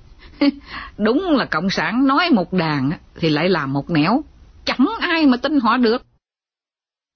Đúng 0.98 1.30
là 1.30 1.44
Cộng 1.44 1.70
sản 1.70 2.06
nói 2.06 2.30
một 2.30 2.52
đàn 2.52 2.90
thì 3.14 3.28
lại 3.28 3.48
làm 3.48 3.72
một 3.72 3.90
nẻo, 3.90 4.22
chẳng 4.64 4.86
ai 5.00 5.26
mà 5.26 5.36
tin 5.36 5.60
họ 5.60 5.76
được. 5.76 6.02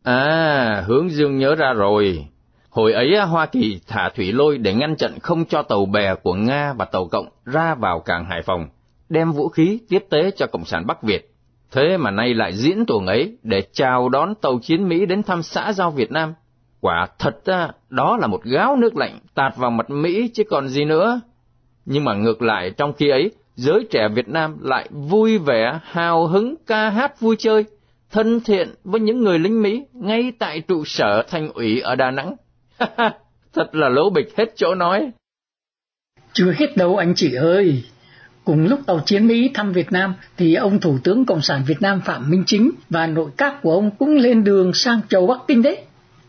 À, 0.04 0.84
Hướng 0.86 1.10
Dương 1.10 1.38
nhớ 1.38 1.54
ra 1.54 1.72
rồi. 1.72 2.26
Hồi 2.70 2.92
ấy 2.92 3.20
Hoa 3.20 3.46
Kỳ 3.46 3.80
thả 3.86 4.08
thủy 4.16 4.32
lôi 4.32 4.58
để 4.58 4.74
ngăn 4.74 4.96
chặn 4.96 5.18
không 5.22 5.44
cho 5.44 5.62
tàu 5.62 5.86
bè 5.86 6.14
của 6.14 6.34
Nga 6.34 6.72
và 6.72 6.84
tàu 6.84 7.08
Cộng 7.08 7.28
ra 7.44 7.74
vào 7.74 8.00
cảng 8.00 8.24
Hải 8.24 8.42
Phòng, 8.42 8.68
đem 9.08 9.32
vũ 9.32 9.48
khí 9.48 9.78
tiếp 9.88 10.04
tế 10.10 10.30
cho 10.36 10.46
Cộng 10.46 10.64
sản 10.64 10.86
Bắc 10.86 11.02
Việt. 11.02 11.32
Thế 11.72 11.96
mà 11.96 12.10
nay 12.10 12.34
lại 12.34 12.52
diễn 12.52 12.86
tuồng 12.86 13.06
ấy 13.06 13.38
để 13.42 13.62
chào 13.72 14.08
đón 14.08 14.34
tàu 14.34 14.58
chiến 14.62 14.88
Mỹ 14.88 15.06
đến 15.06 15.22
thăm 15.22 15.42
xã 15.42 15.72
giao 15.72 15.90
Việt 15.90 16.12
Nam. 16.12 16.34
Quả 16.80 17.06
thật 17.18 17.36
đó 17.88 18.16
là 18.20 18.26
một 18.26 18.44
gáo 18.44 18.76
nước 18.76 18.96
lạnh 18.96 19.18
tạt 19.34 19.56
vào 19.56 19.70
mặt 19.70 19.90
Mỹ 19.90 20.30
chứ 20.34 20.42
còn 20.50 20.68
gì 20.68 20.84
nữa. 20.84 21.20
Nhưng 21.86 22.04
mà 22.04 22.14
ngược 22.14 22.42
lại 22.42 22.70
trong 22.70 22.92
khi 22.92 23.08
ấy, 23.08 23.30
giới 23.56 23.86
trẻ 23.90 24.08
Việt 24.08 24.28
Nam 24.28 24.58
lại 24.62 24.88
vui 24.90 25.38
vẻ, 25.38 25.80
hào 25.82 26.26
hứng 26.26 26.54
ca 26.66 26.90
hát 26.90 27.20
vui 27.20 27.36
chơi, 27.38 27.64
thân 28.10 28.40
thiện 28.40 28.68
với 28.84 29.00
những 29.00 29.22
người 29.22 29.38
lính 29.38 29.62
Mỹ 29.62 29.84
ngay 29.92 30.32
tại 30.38 30.60
trụ 30.60 30.84
sở 30.84 31.22
thành 31.28 31.48
ủy 31.52 31.80
ở 31.80 31.94
Đà 31.94 32.10
Nẵng. 32.10 32.36
Thật 33.54 33.74
là 33.74 33.88
lỗ 33.88 34.10
bịch 34.10 34.36
hết 34.36 34.52
chỗ 34.56 34.74
nói. 34.74 35.10
Chưa 36.32 36.52
hết 36.56 36.76
đâu 36.76 36.96
anh 36.96 37.14
chị 37.16 37.34
ơi. 37.34 37.84
Cùng 38.44 38.66
lúc 38.66 38.80
tàu 38.86 39.00
chiến 39.06 39.26
Mỹ 39.26 39.50
thăm 39.54 39.72
Việt 39.72 39.92
Nam 39.92 40.14
thì 40.36 40.54
ông 40.54 40.80
Thủ 40.80 40.98
tướng 41.04 41.24
Cộng 41.24 41.42
sản 41.42 41.62
Việt 41.66 41.82
Nam 41.82 42.00
Phạm 42.00 42.30
Minh 42.30 42.44
Chính 42.46 42.70
và 42.90 43.06
nội 43.06 43.30
các 43.36 43.62
của 43.62 43.72
ông 43.72 43.90
cũng 43.98 44.14
lên 44.14 44.44
đường 44.44 44.72
sang 44.74 45.00
châu 45.08 45.26
Bắc 45.26 45.38
Kinh 45.48 45.62
đấy. 45.62 45.78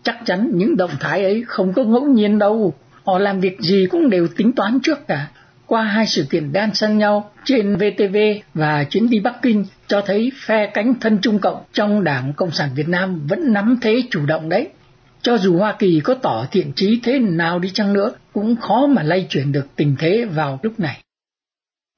Chắc 0.03 0.17
chắn 0.25 0.51
những 0.53 0.77
động 0.77 0.91
thái 0.99 1.23
ấy 1.23 1.43
không 1.47 1.73
có 1.73 1.83
ngẫu 1.83 2.05
nhiên 2.05 2.39
đâu. 2.39 2.73
Họ 3.03 3.19
làm 3.19 3.39
việc 3.39 3.59
gì 3.59 3.87
cũng 3.91 4.09
đều 4.09 4.27
tính 4.27 4.53
toán 4.53 4.79
trước 4.83 5.07
cả. 5.07 5.27
Qua 5.67 5.83
hai 5.83 6.07
sự 6.07 6.25
kiện 6.29 6.53
đan 6.53 6.73
xen 6.73 6.97
nhau 6.97 7.31
trên 7.45 7.75
VTV 7.75 8.17
và 8.53 8.83
chuyến 8.83 9.09
đi 9.09 9.19
Bắc 9.19 9.41
Kinh 9.41 9.65
cho 9.87 10.01
thấy 10.05 10.31
phe 10.45 10.71
cánh 10.73 10.93
thân 10.99 11.19
Trung 11.21 11.39
Cộng 11.39 11.63
trong 11.73 12.03
Đảng 12.03 12.33
Cộng 12.33 12.51
sản 12.51 12.69
Việt 12.75 12.87
Nam 12.87 13.27
vẫn 13.27 13.53
nắm 13.53 13.77
thế 13.81 14.01
chủ 14.09 14.25
động 14.25 14.49
đấy. 14.49 14.69
Cho 15.21 15.37
dù 15.37 15.57
Hoa 15.57 15.75
Kỳ 15.79 16.01
có 16.03 16.13
tỏ 16.13 16.45
thiện 16.51 16.71
trí 16.75 16.99
thế 17.03 17.19
nào 17.19 17.59
đi 17.59 17.69
chăng 17.73 17.93
nữa, 17.93 18.11
cũng 18.33 18.55
khó 18.55 18.87
mà 18.87 19.03
lay 19.03 19.27
chuyển 19.29 19.51
được 19.51 19.67
tình 19.75 19.95
thế 19.99 20.25
vào 20.25 20.59
lúc 20.63 20.79
này. 20.79 21.01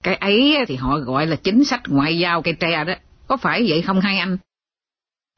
Cái 0.03 0.15
ấy 0.15 0.55
thì 0.67 0.75
họ 0.75 0.97
gọi 0.97 1.27
là 1.27 1.35
chính 1.35 1.63
sách 1.63 1.81
ngoại 1.87 2.19
giao 2.19 2.41
cây 2.41 2.53
tre 2.59 2.83
đó, 2.83 2.93
có 3.27 3.37
phải 3.37 3.65
vậy 3.69 3.81
không 3.81 4.01
hai 4.01 4.17
anh? 4.17 4.37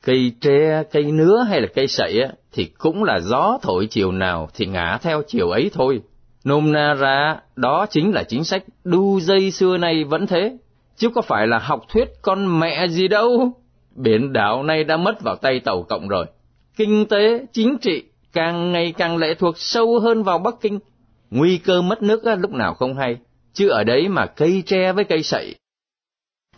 Cây 0.06 0.32
tre, 0.41 0.84
cây 0.91 1.04
nứa 1.04 1.46
hay 1.50 1.62
là 1.62 1.67
cây 1.76 1.88
sậy 1.88 2.20
thì 2.54 2.72
cũng 2.78 3.04
là 3.04 3.20
gió 3.20 3.58
thổi 3.62 3.88
chiều 3.89 4.12
nào 4.12 4.50
thì 4.54 4.65
ngã 4.65 4.98
theo 5.02 5.22
chiều 5.28 5.50
ấy 5.50 5.72
thôi. 5.74 6.02
Nôm 6.44 6.72
na 6.72 6.94
ra, 6.94 7.38
đó 7.56 7.86
chính 7.90 8.12
là 8.12 8.24
chính 8.24 8.44
sách 8.44 8.64
đu 8.84 9.20
dây 9.20 9.52
xưa 9.52 9.78
nay 9.78 10.04
vẫn 10.04 10.28
thế, 10.28 10.58
chứ 10.98 11.10
có 11.10 11.22
phải 11.22 11.48
là 11.48 11.60
học 11.60 11.82
thuyết 11.90 12.10
con 12.22 12.60
mẹ 12.60 12.88
gì 12.88 13.08
đâu. 13.08 13.52
Biển 13.96 14.34
đảo 14.34 14.64
này 14.64 14.84
đã 14.84 14.98
mất 14.98 15.22
vào 15.22 15.36
tay 15.36 15.60
tàu 15.60 15.84
cộng 15.84 16.08
rồi. 16.08 16.26
Kinh 16.76 17.06
tế, 17.06 17.46
chính 17.54 17.78
trị 17.82 18.04
càng 18.34 18.72
ngày 18.72 18.94
càng 18.98 19.18
lệ 19.18 19.34
thuộc 19.34 19.58
sâu 19.58 20.00
hơn 20.00 20.24
vào 20.24 20.40
Bắc 20.40 20.56
Kinh. 20.62 20.80
Nguy 21.30 21.58
cơ 21.58 21.82
mất 21.82 22.04
nước 22.04 22.22
lúc 22.26 22.52
nào 22.52 22.74
không 22.74 22.98
hay, 22.98 23.18
chứ 23.54 23.70
ở 23.70 23.84
đấy 23.84 24.08
mà 24.08 24.26
cây 24.26 24.64
tre 24.66 24.92
với 24.92 25.04
cây 25.04 25.24
sậy. 25.24 25.56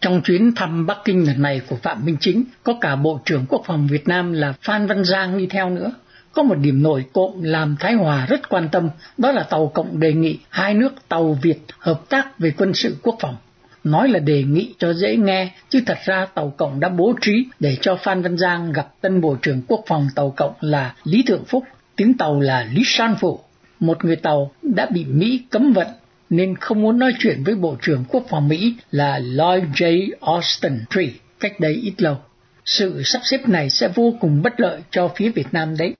Trong 0.02 0.22
chuyến 0.22 0.56
thăm 0.56 0.86
Bắc 0.86 0.98
Kinh 1.06 1.28
lần 1.28 1.42
này 1.42 1.62
của 1.70 1.76
Phạm 1.76 2.06
Minh 2.06 2.18
Chính, 2.20 2.44
có 2.64 2.74
cả 2.82 2.96
Bộ 2.96 3.20
trưởng 3.26 3.46
Quốc 3.50 3.62
phòng 3.66 3.88
Việt 3.92 4.08
Nam 4.08 4.34
là 4.34 4.54
Phan 4.62 4.88
Văn 4.88 5.04
Giang 5.04 5.38
đi 5.38 5.48
theo 5.48 5.70
nữa. 5.70 5.92
Có 6.34 6.44
một 6.44 6.56
điểm 6.56 6.84
nổi 6.84 7.06
cộng 7.14 7.44
làm 7.44 7.76
Thái 7.80 7.94
Hòa 7.94 8.26
rất 8.26 8.50
quan 8.50 8.70
tâm, 8.72 8.90
đó 9.18 9.32
là 9.32 9.44
Tàu 9.44 9.68
Cộng 9.68 10.00
đề 10.00 10.14
nghị 10.14 10.38
hai 10.50 10.74
nước 10.74 10.94
Tàu 11.10 11.38
Việt 11.42 11.60
hợp 11.80 12.02
tác 12.10 12.40
về 12.40 12.54
quân 12.58 12.74
sự 12.74 12.98
quốc 13.04 13.16
phòng. 13.20 13.36
Nói 13.84 14.08
là 14.08 14.20
đề 14.20 14.44
nghị 14.44 14.74
cho 14.78 14.94
dễ 14.94 15.16
nghe, 15.16 15.52
chứ 15.70 15.80
thật 15.86 15.98
ra 16.06 16.26
Tàu 16.26 16.54
Cộng 16.58 16.80
đã 16.80 16.90
bố 16.90 17.14
trí 17.22 17.46
để 17.60 17.78
cho 17.82 17.96
Phan 17.96 18.22
Văn 18.22 18.38
Giang 18.38 18.72
gặp 18.72 18.88
tân 19.02 19.22
Bộ 19.22 19.36
trưởng 19.42 19.62
Quốc 19.68 19.84
phòng 19.88 20.08
Tàu 20.16 20.30
Cộng 20.30 20.54
là 20.60 20.96
Lý 21.04 21.24
Thượng 21.28 21.46
Phúc, 21.46 21.64
tiếng 21.96 22.18
Tàu 22.18 22.40
là 22.40 22.68
Lý 22.74 22.82
San 22.86 23.16
Phụ, 23.20 23.40
một 23.80 24.06
người 24.06 24.16
Tàu 24.16 24.52
đã 24.62 24.88
bị 24.94 25.06
Mỹ 25.06 25.42
cấm 25.50 25.74
vận 25.74 25.88
nên 26.30 26.56
không 26.56 26.82
muốn 26.82 27.00
nói 27.00 27.14
chuyện 27.20 27.44
với 27.44 27.56
Bộ 27.56 27.76
trưởng 27.82 28.04
Quốc 28.10 28.26
phòng 28.30 28.48
Mỹ 28.48 28.76
là 28.92 29.20
Lloyd 29.20 29.64
J. 29.64 30.10
Austin 30.22 30.80
Tree 30.90 31.10
cách 31.40 31.60
đây 31.60 31.74
ít 31.74 31.94
lâu. 31.98 32.18
Sự 32.66 33.04
sắp 33.04 33.22
xếp 33.24 33.50
này 33.50 33.70
sẽ 33.70 33.88
vô 33.88 34.14
cùng 34.20 34.42
bất 34.42 34.60
lợi 34.60 34.82
cho 34.92 35.08
phía 35.16 35.30
Việt 35.30 35.48
Nam 35.52 35.78
đấy. 35.78 35.94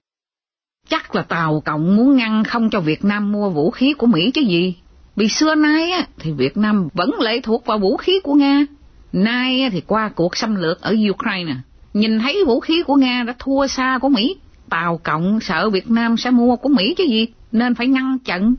Chắc 0.88 1.14
là 1.14 1.22
Tàu 1.22 1.62
Cộng 1.64 1.96
muốn 1.96 2.16
ngăn 2.16 2.44
không 2.44 2.70
cho 2.70 2.80
Việt 2.80 3.04
Nam 3.04 3.32
mua 3.32 3.50
vũ 3.50 3.70
khí 3.70 3.94
của 3.94 4.06
Mỹ 4.06 4.30
chứ 4.30 4.40
gì. 4.40 4.76
Vì 5.16 5.28
xưa 5.28 5.54
nay 5.54 5.90
á, 5.90 6.06
thì 6.18 6.32
Việt 6.32 6.56
Nam 6.56 6.88
vẫn 6.94 7.10
lệ 7.20 7.40
thuộc 7.40 7.66
vào 7.66 7.78
vũ 7.78 7.96
khí 7.96 8.20
của 8.24 8.34
Nga. 8.34 8.66
Nay 9.12 9.70
thì 9.72 9.80
qua 9.80 10.08
cuộc 10.08 10.36
xâm 10.36 10.54
lược 10.54 10.80
ở 10.80 10.94
Ukraine, 11.10 11.54
nhìn 11.94 12.18
thấy 12.18 12.44
vũ 12.46 12.60
khí 12.60 12.82
của 12.82 12.94
Nga 12.94 13.22
đã 13.26 13.34
thua 13.38 13.66
xa 13.66 13.98
của 14.02 14.08
Mỹ. 14.08 14.36
Tàu 14.70 15.00
Cộng 15.02 15.40
sợ 15.40 15.70
Việt 15.70 15.90
Nam 15.90 16.16
sẽ 16.16 16.30
mua 16.30 16.56
của 16.56 16.68
Mỹ 16.68 16.94
chứ 16.98 17.04
gì, 17.04 17.26
nên 17.52 17.74
phải 17.74 17.86
ngăn 17.86 18.18
chặn. 18.24 18.54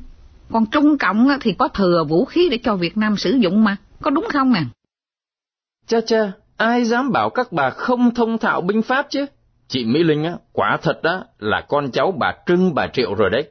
Còn 0.52 0.66
Trung 0.66 0.98
Cộng 0.98 1.28
thì 1.42 1.54
có 1.58 1.68
thừa 1.68 2.04
vũ 2.10 2.26
khí 2.26 2.50
để 2.52 2.58
cho 2.64 2.76
Việt 2.76 2.98
Nam 2.98 3.18
sử 3.18 3.32
dụng 3.32 3.64
mà, 3.64 3.78
có 4.02 4.12
đúng 4.12 4.28
không 4.34 4.54
nè? 4.54 4.64
Cha 5.88 6.02
cha, 6.08 6.32
ai 6.58 6.86
dám 6.86 7.12
bảo 7.12 7.30
các 7.30 7.52
bà 7.52 7.70
không 7.70 8.14
thông 8.14 8.38
thạo 8.38 8.62
binh 8.62 8.82
pháp 8.82 9.08
chứ? 9.10 9.26
Chị 9.67 9.86
Mỹ 9.86 10.04
Linh 10.04 10.23
á, 10.23 10.34
quả 10.51 10.78
thật 10.82 11.04
á 11.04 11.23
là 11.39 11.62
con 11.62 11.91
cháu 11.91 12.12
bà 12.19 12.34
Trưng 12.45 12.73
bà 12.75 12.88
Triệu 12.88 13.15
rồi 13.15 13.30
đấy. 13.30 13.47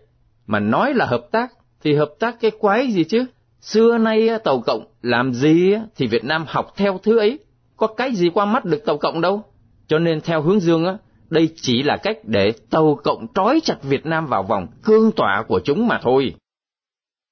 Mà 0.47 0.61
nói 0.61 0.95
là 0.95 1.07
hợp 1.07 1.27
tác, 1.33 1.53
thì 1.83 1.95
hợp 1.95 2.11
tác 2.19 2.37
cái 2.41 2.51
quái 2.59 2.93
gì 2.93 3.05
chứ? 3.05 3.27
Xưa 3.61 3.99
nay 3.99 4.29
tàu 4.45 4.61
cộng 4.61 4.85
làm 5.03 5.33
gì 5.33 5.73
á 5.73 5.81
thì 5.97 6.07
Việt 6.07 6.25
Nam 6.25 6.45
học 6.49 6.73
theo 6.77 7.01
thứ 7.03 7.19
ấy. 7.19 7.39
có 7.77 7.87
cái 7.87 8.15
gì 8.15 8.31
qua 8.35 8.45
mắt 8.45 8.65
được 8.65 8.85
tàu 8.87 8.99
cộng 8.99 9.21
đâu. 9.21 9.43
Cho 9.87 9.99
nên 9.99 10.21
theo 10.21 10.43
hướng 10.43 10.61
dương 10.61 10.85
á, 10.85 10.97
đây 11.31 11.49
chỉ 11.57 11.83
là 11.83 11.97
cách 11.97 12.19
để 12.25 12.53
tàu 12.71 13.01
cộng 13.05 13.27
trói 13.35 13.61
chặt 13.65 13.83
Việt 13.83 14.07
Nam 14.07 14.27
vào 14.27 14.43
vòng 14.43 14.67
cương 14.83 15.13
tỏa 15.13 15.45
của 15.49 15.61
chúng 15.65 15.87
mà 15.87 16.01
thôi. 16.03 16.35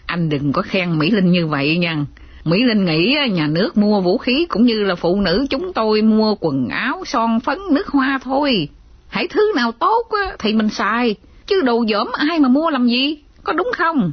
Anh 0.06 0.28
đừng 0.28 0.52
có 0.52 0.62
khen 0.62 0.98
Mỹ 0.98 1.10
Linh 1.10 1.30
như 1.30 1.46
vậy 1.46 1.78
nha. 1.78 2.04
Mỹ 2.46 2.64
Linh 2.64 2.84
nghĩ 2.84 3.16
nhà 3.30 3.46
nước 3.46 3.76
mua 3.76 4.00
vũ 4.00 4.18
khí 4.18 4.46
cũng 4.48 4.66
như 4.66 4.84
là 4.84 4.94
phụ 4.94 5.20
nữ 5.20 5.46
chúng 5.50 5.72
tôi 5.72 6.02
mua 6.02 6.34
quần 6.40 6.68
áo, 6.68 7.02
son 7.06 7.40
phấn, 7.40 7.58
nước 7.70 7.88
hoa 7.88 8.18
thôi. 8.22 8.68
Hãy 9.08 9.28
thứ 9.28 9.52
nào 9.56 9.72
tốt 9.72 10.08
thì 10.38 10.52
mình 10.52 10.68
xài, 10.68 11.14
chứ 11.46 11.62
đồ 11.62 11.84
dởm 11.88 12.06
ai 12.12 12.38
mà 12.40 12.48
mua 12.48 12.70
làm 12.70 12.86
gì, 12.86 13.18
có 13.44 13.52
đúng 13.52 13.70
không? 13.76 14.12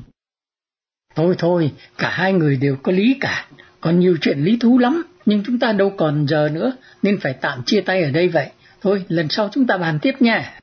Thôi 1.16 1.36
thôi, 1.38 1.72
cả 1.98 2.10
hai 2.10 2.34
người 2.34 2.56
đều 2.56 2.76
có 2.84 2.92
lý 2.92 3.16
cả, 3.22 3.46
còn 3.82 4.00
nhiều 4.00 4.18
chuyện 4.22 4.44
lý 4.44 4.58
thú 4.58 4.78
lắm, 4.78 5.04
nhưng 5.26 5.44
chúng 5.46 5.60
ta 5.60 5.72
đâu 5.72 5.94
còn 5.98 6.26
giờ 6.28 6.50
nữa, 6.54 6.74
nên 7.02 7.20
phải 7.20 7.34
tạm 7.34 7.64
chia 7.66 7.82
tay 7.82 8.04
ở 8.04 8.12
đây 8.12 8.28
vậy. 8.30 8.50
Thôi, 8.82 9.06
lần 9.08 9.30
sau 9.30 9.50
chúng 9.52 9.68
ta 9.68 9.78
bàn 9.78 10.00
tiếp 10.02 10.14
nha. 10.20 10.54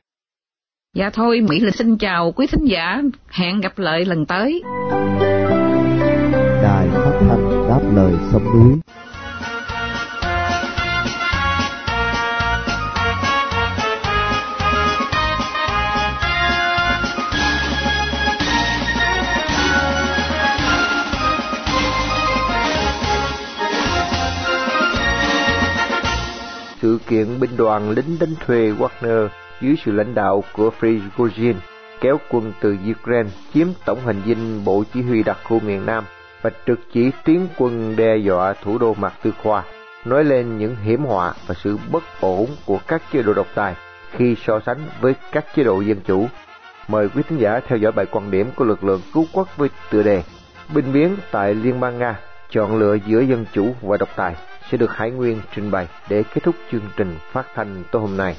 Dạ 0.96 1.11
thôi, 1.11 1.40
Mỹ 1.40 1.61
Linh 1.61 1.74
xin 1.74 1.98
chào 1.98 2.33
quý 2.33 2.46
thính 2.46 2.64
giả, 2.64 3.02
hẹn 3.28 3.61
gặp 3.61 3.78
lại 3.78 4.04
lần 4.04 4.26
tới 4.26 4.62
học 7.83 7.93
lời 7.95 8.12
sông 8.33 8.45
núi. 8.45 8.79
Sự 26.83 26.99
kiện 27.09 27.40
binh 27.40 27.57
đoàn 27.57 27.90
lính 27.90 28.19
đánh 28.21 28.35
thuê 28.47 28.73
Wagner 28.73 29.29
dưới 29.61 29.77
sự 29.85 29.93
lãnh 29.93 30.14
đạo 30.14 30.45
của 30.53 30.71
Prigozhin 30.81 31.55
kéo 32.01 32.19
quân 32.31 32.53
từ 32.61 32.77
Ukraine 32.90 33.31
chiếm 33.55 33.66
tổng 33.85 34.01
hành 34.07 34.23
dinh 34.27 34.64
bộ 34.64 34.85
chỉ 34.95 35.03
huy 35.03 35.23
đặc 35.23 35.38
khu 35.45 35.61
miền 35.61 35.87
Nam 35.87 36.05
và 36.42 36.50
trực 36.66 36.81
chỉ 36.92 37.11
tiến 37.24 37.48
quân 37.57 37.96
đe 37.96 38.16
dọa 38.16 38.53
thủ 38.53 38.79
đô 38.79 38.94
Mạc 38.94 39.12
Tư 39.22 39.33
Khoa, 39.42 39.62
nói 40.05 40.24
lên 40.24 40.59
những 40.59 40.76
hiểm 40.76 41.05
họa 41.05 41.35
và 41.46 41.55
sự 41.55 41.79
bất 41.90 42.03
ổn 42.20 42.46
của 42.66 42.79
các 42.87 43.03
chế 43.12 43.22
độ 43.22 43.35
độc 43.35 43.46
tài 43.55 43.74
khi 44.11 44.37
so 44.46 44.61
sánh 44.66 44.79
với 45.00 45.14
các 45.33 45.44
chế 45.55 45.64
độ 45.64 45.81
dân 45.81 46.00
chủ. 46.07 46.29
Mời 46.88 47.09
quý 47.09 47.22
thính 47.29 47.38
giả 47.38 47.61
theo 47.66 47.79
dõi 47.79 47.92
bài 47.92 48.07
quan 48.11 48.31
điểm 48.31 48.50
của 48.57 48.64
lực 48.64 48.85
lượng 48.85 49.00
cứu 49.14 49.26
quốc 49.33 49.57
với 49.57 49.68
tựa 49.90 50.03
đề 50.03 50.22
Binh 50.74 50.92
biến 50.92 51.16
tại 51.31 51.55
Liên 51.55 51.81
bang 51.81 51.98
Nga, 51.98 52.16
chọn 52.50 52.79
lựa 52.79 52.94
giữa 53.07 53.20
dân 53.20 53.44
chủ 53.53 53.74
và 53.83 53.96
độc 53.96 54.09
tài 54.16 54.35
sẽ 54.70 54.79
được 54.79 54.96
Hải 54.96 55.11
Nguyên 55.11 55.40
trình 55.55 55.70
bày 55.70 55.88
để 56.09 56.22
kết 56.35 56.40
thúc 56.42 56.55
chương 56.72 56.88
trình 56.96 57.16
phát 57.33 57.46
thanh 57.55 57.85
tối 57.90 58.03
hôm 58.03 58.16
nay. 58.16 58.37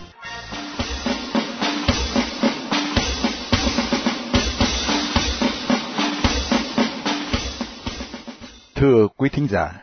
Thưa 8.82 9.08
quý 9.18 9.30
thính 9.30 9.48
giả, 9.48 9.74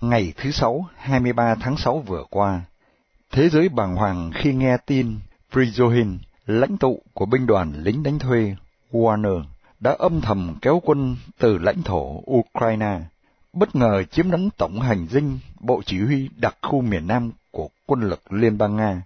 ngày 0.00 0.32
thứ 0.36 0.50
Sáu 0.50 0.86
23 0.96 1.54
tháng 1.54 1.76
6 1.76 1.98
vừa 1.98 2.24
qua, 2.30 2.60
thế 3.32 3.48
giới 3.48 3.68
bàng 3.68 3.96
hoàng 3.96 4.30
khi 4.34 4.54
nghe 4.54 4.76
tin 4.86 5.18
Prigozhin, 5.52 6.18
lãnh 6.46 6.76
tụ 6.76 7.02
của 7.14 7.26
binh 7.26 7.46
đoàn 7.46 7.72
lính 7.76 8.02
đánh 8.02 8.18
thuê 8.18 8.56
Warner, 8.92 9.42
đã 9.80 9.96
âm 9.98 10.20
thầm 10.20 10.56
kéo 10.62 10.80
quân 10.84 11.16
từ 11.38 11.58
lãnh 11.58 11.82
thổ 11.82 12.22
Ukraine 12.30 13.00
bất 13.52 13.76
ngờ 13.76 14.02
chiếm 14.10 14.30
đóng 14.30 14.48
tổng 14.56 14.80
hành 14.80 15.06
dinh 15.10 15.38
bộ 15.60 15.82
chỉ 15.86 16.00
huy 16.00 16.28
đặc 16.36 16.56
khu 16.62 16.80
miền 16.80 17.06
Nam 17.06 17.30
của 17.50 17.68
quân 17.86 18.00
lực 18.00 18.32
Liên 18.32 18.58
bang 18.58 18.76
Nga, 18.76 19.02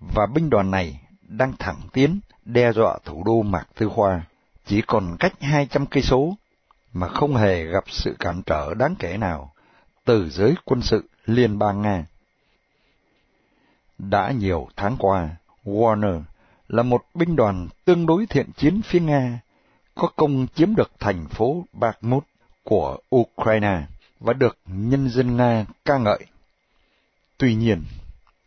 và 0.00 0.26
binh 0.34 0.50
đoàn 0.50 0.70
này 0.70 1.00
đang 1.28 1.52
thẳng 1.58 1.80
tiến 1.92 2.20
đe 2.44 2.72
dọa 2.72 2.98
thủ 3.04 3.22
đô 3.26 3.42
Mạc 3.42 3.66
Tư 3.74 3.88
Khoa, 3.88 4.22
chỉ 4.66 4.82
còn 4.86 5.16
cách 5.18 5.32
200 5.40 5.86
cây 5.86 6.02
số 6.02 6.36
mà 6.94 7.08
không 7.08 7.36
hề 7.36 7.64
gặp 7.64 7.84
sự 7.86 8.16
cản 8.18 8.42
trở 8.46 8.74
đáng 8.74 8.94
kể 8.98 9.16
nào 9.16 9.52
từ 10.04 10.30
giới 10.30 10.54
quân 10.64 10.82
sự 10.82 11.04
Liên 11.26 11.58
bang 11.58 11.82
Nga. 11.82 12.06
Đã 13.98 14.30
nhiều 14.30 14.68
tháng 14.76 14.96
qua, 14.98 15.36
Warner 15.64 16.22
là 16.68 16.82
một 16.82 17.04
binh 17.14 17.36
đoàn 17.36 17.68
tương 17.84 18.06
đối 18.06 18.26
thiện 18.26 18.52
chiến 18.56 18.82
phía 18.82 19.00
Nga, 19.00 19.40
có 19.94 20.08
công 20.16 20.46
chiếm 20.54 20.74
được 20.74 20.90
thành 20.98 21.28
phố 21.28 21.64
Bakhmut 21.72 22.24
của 22.62 22.98
Ukraine 23.16 23.82
và 24.20 24.32
được 24.32 24.58
nhân 24.66 25.08
dân 25.08 25.36
Nga 25.36 25.66
ca 25.84 25.98
ngợi. 25.98 26.26
Tuy 27.38 27.54
nhiên, 27.54 27.82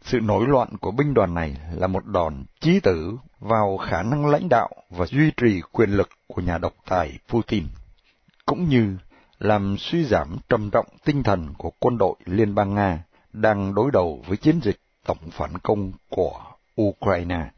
sự 0.02 0.20
nổi 0.20 0.48
loạn 0.48 0.78
của 0.78 0.92
binh 0.92 1.14
đoàn 1.14 1.34
này 1.34 1.58
là 1.74 1.88
một 1.88 2.06
đòn 2.06 2.44
chí 2.60 2.80
tử 2.80 3.18
vào 3.40 3.78
khả 3.78 4.04
năng 4.04 4.26
lãnh 4.26 4.50
đạo 4.50 4.70
và 4.90 5.06
duy 5.06 5.32
trì 5.38 5.62
quyền 5.72 5.90
lực 5.90 6.10
của 6.28 6.42
nhà 6.42 6.58
độc 6.58 6.74
tài 6.86 7.20
Putin, 7.28 7.64
cũng 8.48 8.70
như 8.70 8.98
làm 9.40 9.76
suy 9.78 10.06
giảm 10.06 10.38
trầm 10.50 10.70
trọng 10.72 10.86
tinh 11.06 11.24
thần 11.24 11.54
của 11.58 11.72
quân 11.80 11.98
đội 11.98 12.16
Liên 12.26 12.56
bang 12.56 12.76
Nga 12.76 13.04
đang 13.34 13.76
đối 13.76 13.92
đầu 13.92 14.24
với 14.28 14.38
chiến 14.38 14.60
dịch 14.64 14.80
tổng 15.06 15.32
phản 15.32 15.58
công 15.58 15.92
của 16.10 16.42
Ukraine. 16.82 17.52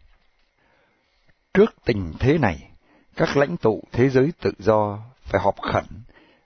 Trước 1.54 1.76
tình 1.86 2.14
thế 2.20 2.38
này, 2.38 2.72
các 3.16 3.38
lãnh 3.38 3.58
tụ 3.58 3.84
thế 3.92 4.10
giới 4.10 4.34
tự 4.42 4.52
do 4.60 5.00
phải 5.22 5.42
họp 5.42 5.62
khẩn 5.62 5.86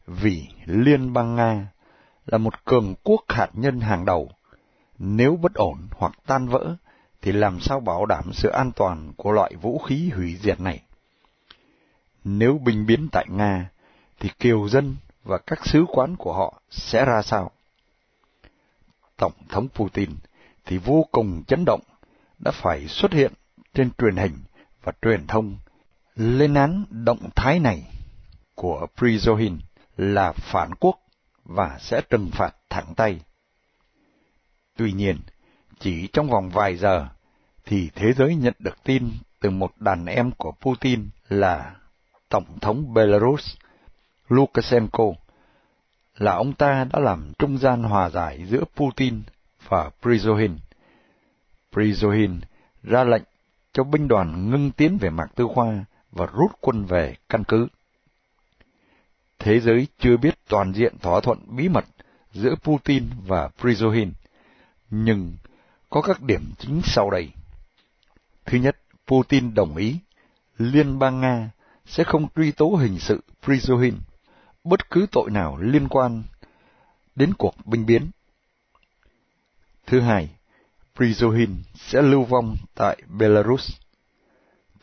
vì 0.08 0.48
Liên 0.66 1.14
bang 1.14 1.36
Nga 1.36 1.68
là 2.26 2.38
một 2.38 2.66
cường 2.66 2.96
quốc 3.04 3.24
hạt 3.28 3.50
nhân 3.54 3.80
hàng 3.80 4.06
đầu. 4.06 4.32
Nếu 4.98 5.36
bất 5.36 5.54
ổn 5.54 5.78
hoặc 5.92 6.14
tan 6.26 6.48
vỡ, 6.48 6.76
thì 7.22 7.32
làm 7.32 7.60
sao 7.60 7.80
bảo 7.80 8.06
đảm 8.06 8.34
sự 8.34 8.50
an 8.50 8.72
toàn 8.76 9.14
của 9.18 9.32
loại 9.32 9.56
vũ 9.56 9.80
khí 9.80 10.10
hủy 10.16 10.38
diệt 10.42 10.60
này? 10.60 10.82
Nếu 12.24 12.58
binh 12.66 12.86
biến 12.86 13.08
tại 13.12 13.26
Nga, 13.30 13.70
thì 14.24 14.30
kiều 14.40 14.70
dân 14.70 14.96
và 15.24 15.38
các 15.38 15.68
sứ 15.68 15.86
quán 15.88 16.16
của 16.16 16.34
họ 16.34 16.62
sẽ 16.70 17.06
ra 17.06 17.22
sao? 17.22 17.52
Tổng 19.18 19.34
thống 19.50 19.68
Putin 19.70 20.10
thì 20.66 20.78
vô 20.78 21.06
cùng 21.12 21.44
chấn 21.48 21.64
động, 21.66 21.82
đã 22.40 22.52
phải 22.52 22.88
xuất 22.88 23.12
hiện 23.14 23.34
trên 23.74 23.90
truyền 23.98 24.16
hình 24.16 24.38
và 24.84 24.92
truyền 25.02 25.28
thông 25.28 25.58
lên 26.16 26.54
án 26.54 26.86
động 26.90 27.30
thái 27.36 27.60
này 27.60 27.84
của 28.56 28.88
Prigozhin 28.98 29.58
là 29.98 30.32
phản 30.32 30.76
quốc 30.76 31.00
và 31.46 31.78
sẽ 31.82 32.02
trừng 32.10 32.30
phạt 32.34 32.56
thẳng 32.70 32.94
tay. 32.96 33.20
Tuy 34.76 34.92
nhiên, 34.92 35.20
chỉ 35.80 36.08
trong 36.14 36.30
vòng 36.30 36.50
vài 36.50 36.76
giờ, 36.76 37.08
thì 37.66 37.90
thế 37.96 38.14
giới 38.14 38.36
nhận 38.36 38.54
được 38.60 38.84
tin 38.84 39.12
từ 39.40 39.50
một 39.50 39.72
đàn 39.78 40.06
em 40.06 40.32
của 40.32 40.52
Putin 40.52 41.10
là 41.30 41.76
Tổng 42.30 42.60
thống 42.62 42.94
Belarus 42.94 43.56
Lukashenko, 44.30 45.14
là 46.18 46.32
ông 46.32 46.54
ta 46.54 46.88
đã 46.94 47.00
làm 47.00 47.32
trung 47.40 47.58
gian 47.58 47.84
hòa 47.84 48.10
giải 48.10 48.46
giữa 48.50 48.64
Putin 48.76 49.22
và 49.68 49.90
Prigozhin. 50.02 50.58
Prigozhin 51.72 52.40
ra 52.84 53.04
lệnh 53.04 53.24
cho 53.74 53.84
binh 53.84 54.08
đoàn 54.08 54.50
ngưng 54.50 54.72
tiến 54.72 54.98
về 54.98 55.10
Mạc 55.10 55.28
Tư 55.36 55.48
Khoa 55.54 55.86
và 56.12 56.26
rút 56.26 56.52
quân 56.62 56.86
về 56.86 57.16
căn 57.30 57.44
cứ 57.44 57.68
thế 59.40 59.60
giới 59.60 59.88
chưa 60.00 60.18
biết 60.18 60.36
toàn 60.50 60.74
diện 60.74 61.00
thỏa 61.00 61.22
thuận 61.22 61.40
bí 61.56 61.70
mật 61.70 61.86
giữa 62.34 62.56
Putin 62.64 63.10
và 63.26 63.50
Prigozhin, 63.60 64.12
nhưng 64.90 65.36
có 65.90 66.02
các 66.02 66.22
điểm 66.22 66.52
chính 66.60 66.82
sau 66.84 67.10
đây. 67.10 67.30
Thứ 68.46 68.58
nhất, 68.58 68.78
Putin 69.08 69.54
đồng 69.54 69.76
ý 69.76 69.98
Liên 70.58 71.00
bang 71.00 71.22
Nga 71.22 71.50
sẽ 71.86 72.04
không 72.04 72.28
truy 72.36 72.52
tố 72.52 72.70
hình 72.70 73.00
sự 73.00 73.24
Prigozhin 73.44 73.94
bất 74.64 74.90
cứ 74.90 75.06
tội 75.12 75.32
nào 75.32 75.58
liên 75.58 75.88
quan 75.88 76.24
đến 77.16 77.34
cuộc 77.34 77.56
binh 77.66 77.86
biến. 77.86 78.12
Thứ 79.86 80.00
hai, 80.00 80.30
Prigozhin 80.96 81.56
sẽ 81.76 82.02
lưu 82.02 82.24
vong 82.24 82.56
tại 82.76 82.98
Belarus. 83.08 83.72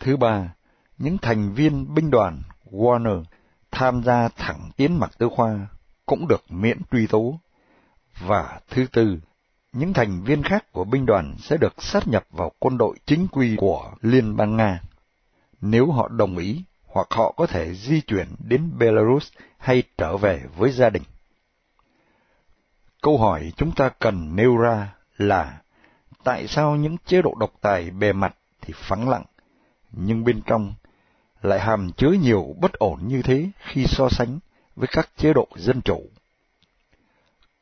Thứ 0.01 0.17
ba, 0.17 0.55
những 0.99 1.19
thành 1.19 1.53
viên 1.53 1.95
binh 1.95 2.11
đoàn 2.11 2.43
Warner 2.71 3.25
tham 3.71 4.03
gia 4.03 4.29
thẳng 4.29 4.71
tiến 4.77 4.99
mặt 4.99 5.11
tư 5.19 5.29
khoa 5.37 5.67
cũng 6.07 6.29
được 6.29 6.43
miễn 6.49 6.79
truy 6.91 7.07
tố. 7.07 7.41
Và 8.21 8.61
thứ 8.71 8.87
tư, 8.93 9.19
những 9.73 9.93
thành 9.93 10.23
viên 10.23 10.43
khác 10.43 10.73
của 10.73 10.85
binh 10.85 11.07
đoàn 11.07 11.37
sẽ 11.39 11.57
được 11.57 11.83
sát 11.83 12.09
nhập 12.09 12.25
vào 12.31 12.53
quân 12.59 12.79
đội 12.79 12.97
chính 13.07 13.29
quy 13.29 13.57
của 13.57 13.93
Liên 14.01 14.37
bang 14.37 14.57
Nga. 14.57 14.81
Nếu 15.61 15.91
họ 15.91 16.09
đồng 16.09 16.37
ý, 16.37 16.65
hoặc 16.93 17.07
họ 17.11 17.33
có 17.37 17.47
thể 17.47 17.75
di 17.75 18.01
chuyển 18.01 18.27
đến 18.39 18.71
Belarus 18.79 19.33
hay 19.59 19.83
trở 19.99 20.17
về 20.17 20.43
với 20.57 20.71
gia 20.71 20.91
đình. 20.91 21.03
Câu 23.03 23.19
hỏi 23.19 23.53
chúng 23.57 23.73
ta 23.73 23.91
cần 23.99 24.37
nêu 24.37 24.57
ra 24.57 24.95
là 25.17 25.61
tại 26.25 26.47
sao 26.47 26.77
những 26.77 26.97
chế 27.07 27.23
độ 27.23 27.35
độc 27.41 27.53
tài 27.61 27.91
bề 27.91 28.13
mặt 28.13 28.37
thì 28.61 28.75
phẳng 28.77 29.09
lặng, 29.09 29.25
nhưng 29.93 30.25
bên 30.25 30.43
trong 30.47 30.75
lại 31.43 31.61
hàm 31.61 31.93
chứa 31.97 32.11
nhiều 32.11 32.55
bất 32.61 32.73
ổn 32.73 32.99
như 33.03 33.23
thế 33.23 33.51
khi 33.59 33.85
so 33.87 34.09
sánh 34.09 34.39
với 34.77 34.89
các 34.93 35.09
chế 35.17 35.33
độ 35.33 35.49
dân 35.57 35.83
chủ. 35.83 36.03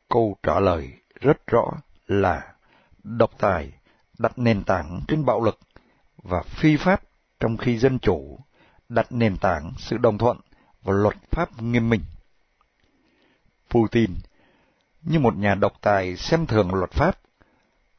Câu 0.09 0.35
trả 0.43 0.59
lời 0.59 0.93
rất 1.21 1.47
rõ 1.47 1.71
là 2.07 2.53
độc 3.03 3.31
tài 3.37 3.71
đặt 4.19 4.39
nền 4.39 4.63
tảng 4.63 5.01
trên 5.07 5.25
bạo 5.25 5.41
lực 5.41 5.59
và 6.23 6.41
phi 6.41 6.77
pháp 6.77 7.01
trong 7.39 7.57
khi 7.57 7.77
dân 7.77 7.99
chủ 7.99 8.39
đặt 8.89 9.11
nền 9.11 9.37
tảng 9.37 9.73
sự 9.77 9.97
đồng 9.97 10.17
thuận 10.17 10.37
và 10.83 10.93
luật 10.93 11.15
pháp 11.31 11.61
nghiêm 11.61 11.89
minh. 11.89 12.01
Putin 13.69 14.15
như 15.01 15.19
một 15.19 15.37
nhà 15.37 15.55
độc 15.55 15.73
tài 15.81 16.15
xem 16.15 16.45
thường 16.45 16.73
luật 16.73 16.91
pháp, 16.91 17.19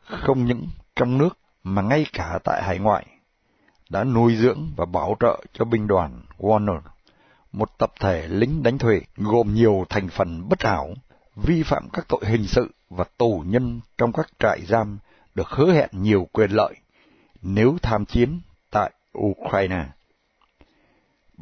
không 0.00 0.44
những 0.44 0.68
trong 0.96 1.18
nước 1.18 1.38
mà 1.62 1.83
ngay 1.83 2.07
cả 2.12 2.38
tại 2.44 2.62
hải 2.62 2.79
ngoại, 2.79 3.07
đã 3.90 4.05
nuôi 4.05 4.37
dưỡng 4.37 4.72
và 4.76 4.85
bảo 4.85 5.16
trợ 5.20 5.44
cho 5.53 5.64
binh 5.64 5.87
đoàn 5.87 6.22
Warner, 6.38 6.81
một 7.53 7.79
tập 7.79 7.92
thể 8.00 8.29
lính 8.29 8.62
đánh 8.62 8.79
thuê 8.79 9.00
gồm 9.16 9.55
nhiều 9.55 9.85
thành 9.88 10.09
phần 10.09 10.48
bất 10.48 10.62
hảo, 10.62 10.94
vi 11.37 11.62
phạm 11.62 11.88
các 11.92 12.05
tội 12.09 12.20
hình 12.24 12.46
sự 12.46 12.70
và 12.90 13.05
tù 13.18 13.42
nhân 13.46 13.81
trong 13.98 14.12
các 14.12 14.29
trại 14.38 14.61
giam 14.68 14.98
được 15.35 15.48
hứa 15.48 15.72
hẹn 15.72 15.88
nhiều 15.92 16.29
quyền 16.33 16.50
lợi 16.50 16.74
nếu 17.42 17.76
tham 17.83 18.05
chiến 18.05 18.40
tại 18.70 18.92
Ukraine. 19.18 19.85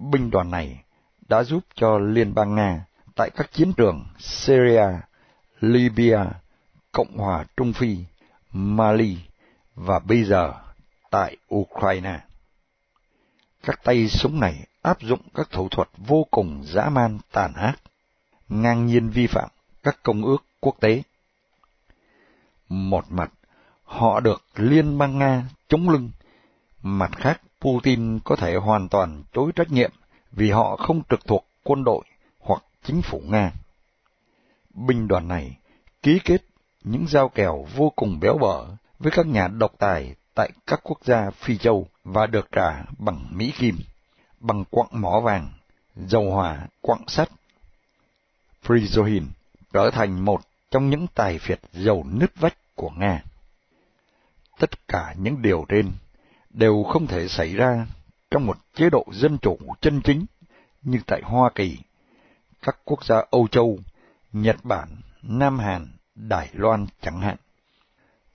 Binh 0.01 0.31
đoàn 0.31 0.51
này 0.51 0.85
đã 1.29 1.43
giúp 1.43 1.65
cho 1.75 1.99
Liên 1.99 2.35
bang 2.35 2.55
Nga 2.55 2.85
tại 3.15 3.31
các 3.31 3.53
chiến 3.53 3.73
trường 3.77 4.07
Syria, 4.19 4.87
Libya, 5.61 6.25
Cộng 6.93 7.17
hòa 7.17 7.45
Trung 7.57 7.73
Phi, 7.73 7.97
Mali 8.53 9.17
và 9.75 9.99
bây 9.99 10.25
giờ 10.25 10.53
tại 11.11 11.37
Ukraine. 11.55 12.21
Các 13.63 13.81
tay 13.85 14.09
súng 14.09 14.41
này 14.41 14.67
áp 14.83 15.01
dụng 15.01 15.21
các 15.35 15.51
thủ 15.51 15.69
thuật 15.69 15.89
vô 15.97 16.27
cùng 16.31 16.63
dã 16.65 16.89
man 16.89 17.19
tàn 17.33 17.53
ác, 17.55 17.75
ngang 18.49 18.87
nhiên 18.87 19.09
vi 19.09 19.27
phạm 19.27 19.49
các 19.83 19.99
công 20.03 20.25
ước 20.25 20.45
quốc 20.61 20.77
tế. 20.81 21.03
Một 22.69 23.05
mặt, 23.11 23.33
họ 23.85 24.21
được 24.21 24.43
Liên 24.55 24.99
bang 24.99 25.19
Nga 25.19 25.45
chống 25.69 25.89
lưng, 25.89 26.11
mặt 26.83 27.11
khác 27.17 27.41
Putin 27.61 28.19
có 28.25 28.37
thể 28.37 28.57
hoàn 28.57 28.89
toàn 28.89 29.23
chối 29.33 29.53
trách 29.57 29.71
nhiệm 29.71 29.91
vì 30.33 30.51
họ 30.51 30.77
không 30.77 31.03
trực 31.11 31.27
thuộc 31.27 31.47
quân 31.63 31.85
đội 31.85 32.05
hoặc 32.39 32.63
chính 32.85 33.03
phủ 33.03 33.23
Nga. 33.25 33.53
Binh 34.75 35.09
đoàn 35.09 35.29
này 35.29 35.57
ký 36.03 36.21
kết 36.25 36.43
những 36.85 37.07
giao 37.09 37.29
kèo 37.29 37.67
vô 37.77 37.93
cùng 37.97 38.21
béo 38.21 38.39
bở 38.39 38.67
với 38.99 39.13
các 39.13 39.27
nhà 39.27 39.49
độc 39.49 39.73
tài 39.79 40.15
tại 40.35 40.51
các 40.67 40.81
quốc 40.83 40.99
gia 41.05 41.31
Phi 41.31 41.59
Châu 41.59 41.87
và 42.05 42.27
được 42.27 42.49
trả 42.53 42.85
bằng 42.99 43.27
Mỹ 43.31 43.53
Kim, 43.59 43.79
bằng 44.41 44.65
quặng 44.71 44.89
mỏ 44.93 45.21
vàng, 45.21 45.51
dầu 45.97 46.31
hỏa, 46.31 46.67
quặng 46.81 47.05
sắt. 47.09 47.29
Prigozhin 48.65 49.23
trở 49.73 49.91
thành 49.91 50.25
một 50.25 50.41
trong 50.71 50.91
những 50.91 51.07
tài 51.15 51.39
phiệt 51.39 51.61
giàu 51.73 52.05
nứt 52.07 52.31
vách 52.37 52.57
của 52.75 52.91
Nga. 52.91 53.23
Tất 54.59 54.89
cả 54.89 55.15
những 55.19 55.43
điều 55.43 55.65
trên 55.69 55.93
đều 56.51 56.83
không 56.83 57.07
thể 57.07 57.29
xảy 57.29 57.55
ra 57.55 57.87
trong 58.31 58.47
một 58.47 58.59
chế 58.75 58.91
độ 58.91 59.07
dân 59.13 59.39
chủ 59.39 59.59
chân 59.81 60.01
chính 60.05 60.27
như 60.83 60.99
tại 61.07 61.23
Hoa 61.25 61.51
Kỳ, 61.55 61.79
các 62.63 62.77
quốc 62.85 63.05
gia 63.05 63.25
Âu 63.31 63.49
Châu, 63.49 63.79
Nhật 64.33 64.57
Bản, 64.63 64.89
Nam 65.23 65.59
Hàn, 65.59 65.89
Đài 66.15 66.49
Loan 66.53 66.87
chẳng 67.03 67.21
hạn. 67.21 67.37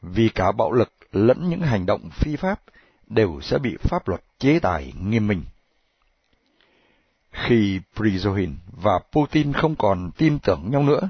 Vì 0.01 0.29
cả 0.29 0.51
bạo 0.51 0.71
lực 0.71 0.91
lẫn 1.11 1.49
những 1.49 1.61
hành 1.61 1.85
động 1.85 2.09
phi 2.09 2.35
pháp 2.35 2.61
đều 3.07 3.41
sẽ 3.41 3.57
bị 3.57 3.77
pháp 3.79 4.07
luật 4.07 4.21
chế 4.39 4.59
tài 4.59 4.93
nghiêm 5.01 5.27
minh. 5.27 5.43
Khi 7.31 7.79
Prigozhin 7.95 8.55
và 8.67 8.99
Putin 9.11 9.53
không 9.53 9.75
còn 9.75 10.11
tin 10.17 10.39
tưởng 10.39 10.71
nhau 10.71 10.83
nữa, 10.83 11.09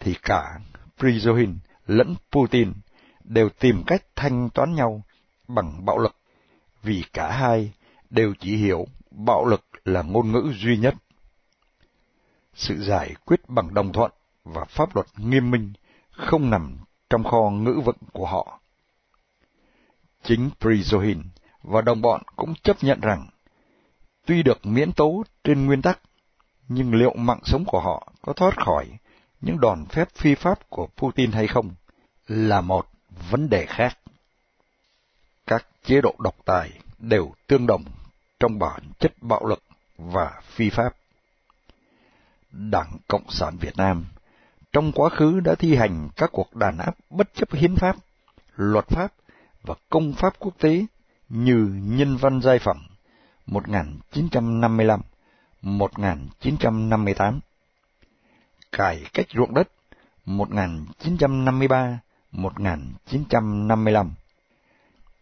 thì 0.00 0.14
cả 0.22 0.60
Prigozhin 0.98 1.54
lẫn 1.86 2.14
Putin 2.32 2.72
đều 3.24 3.48
tìm 3.48 3.82
cách 3.86 4.02
thanh 4.16 4.50
toán 4.50 4.74
nhau 4.74 5.02
bằng 5.48 5.84
bạo 5.84 5.98
lực, 5.98 6.16
vì 6.86 7.04
cả 7.12 7.32
hai 7.32 7.72
đều 8.10 8.34
chỉ 8.40 8.56
hiểu 8.56 8.86
bạo 9.10 9.44
lực 9.44 9.64
là 9.84 10.02
ngôn 10.02 10.32
ngữ 10.32 10.52
duy 10.54 10.76
nhất. 10.76 10.94
Sự 12.54 12.82
giải 12.82 13.14
quyết 13.24 13.40
bằng 13.48 13.74
đồng 13.74 13.92
thuận 13.92 14.12
và 14.44 14.64
pháp 14.64 14.94
luật 14.96 15.06
nghiêm 15.16 15.50
minh 15.50 15.72
không 16.10 16.50
nằm 16.50 16.76
trong 17.10 17.24
kho 17.24 17.50
ngữ 17.50 17.80
vựng 17.84 17.96
của 18.12 18.26
họ. 18.26 18.60
Chính 20.22 20.50
Prigozhin 20.60 21.22
và 21.62 21.82
đồng 21.82 22.02
bọn 22.02 22.22
cũng 22.36 22.54
chấp 22.62 22.76
nhận 22.84 23.00
rằng, 23.00 23.26
tuy 24.26 24.42
được 24.42 24.66
miễn 24.66 24.92
tố 24.92 25.22
trên 25.44 25.66
nguyên 25.66 25.82
tắc, 25.82 26.00
nhưng 26.68 26.94
liệu 26.94 27.14
mạng 27.16 27.40
sống 27.44 27.64
của 27.64 27.80
họ 27.80 28.12
có 28.22 28.32
thoát 28.32 28.56
khỏi 28.64 28.86
những 29.40 29.60
đòn 29.60 29.84
phép 29.86 30.08
phi 30.14 30.34
pháp 30.34 30.70
của 30.70 30.88
Putin 30.96 31.32
hay 31.32 31.46
không 31.46 31.70
là 32.26 32.60
một 32.60 32.86
vấn 33.30 33.48
đề 33.48 33.66
khác. 33.66 33.98
Các 35.46 35.66
chế 35.84 36.00
độ 36.00 36.14
độc 36.18 36.34
tài 36.44 36.70
đều 36.98 37.34
tương 37.46 37.66
đồng 37.66 37.84
trong 38.40 38.58
bản 38.58 38.82
chất 38.98 39.12
bạo 39.20 39.46
lực 39.46 39.62
và 39.98 40.40
phi 40.42 40.70
pháp. 40.70 40.94
Đảng 42.50 42.96
Cộng 43.08 43.30
sản 43.30 43.56
Việt 43.60 43.76
Nam 43.76 44.04
trong 44.72 44.92
quá 44.92 45.10
khứ 45.10 45.40
đã 45.40 45.54
thi 45.54 45.76
hành 45.76 46.08
các 46.16 46.30
cuộc 46.32 46.56
đàn 46.56 46.78
áp 46.78 46.96
bất 47.10 47.34
chấp 47.34 47.52
hiến 47.52 47.76
pháp, 47.76 47.96
luật 48.56 48.88
pháp 48.88 49.12
và 49.62 49.74
công 49.90 50.12
pháp 50.12 50.38
quốc 50.38 50.54
tế 50.58 50.86
như 51.28 51.70
Nhân 51.82 52.16
văn 52.16 52.40
Giai 52.42 52.58
Phẩm 52.58 52.86
1955, 53.46 55.00
1958, 55.62 57.40
Cải 58.72 59.04
cách 59.12 59.26
ruộng 59.34 59.54
đất 59.54 59.68
1953, 60.24 61.98
1955. 62.32 64.14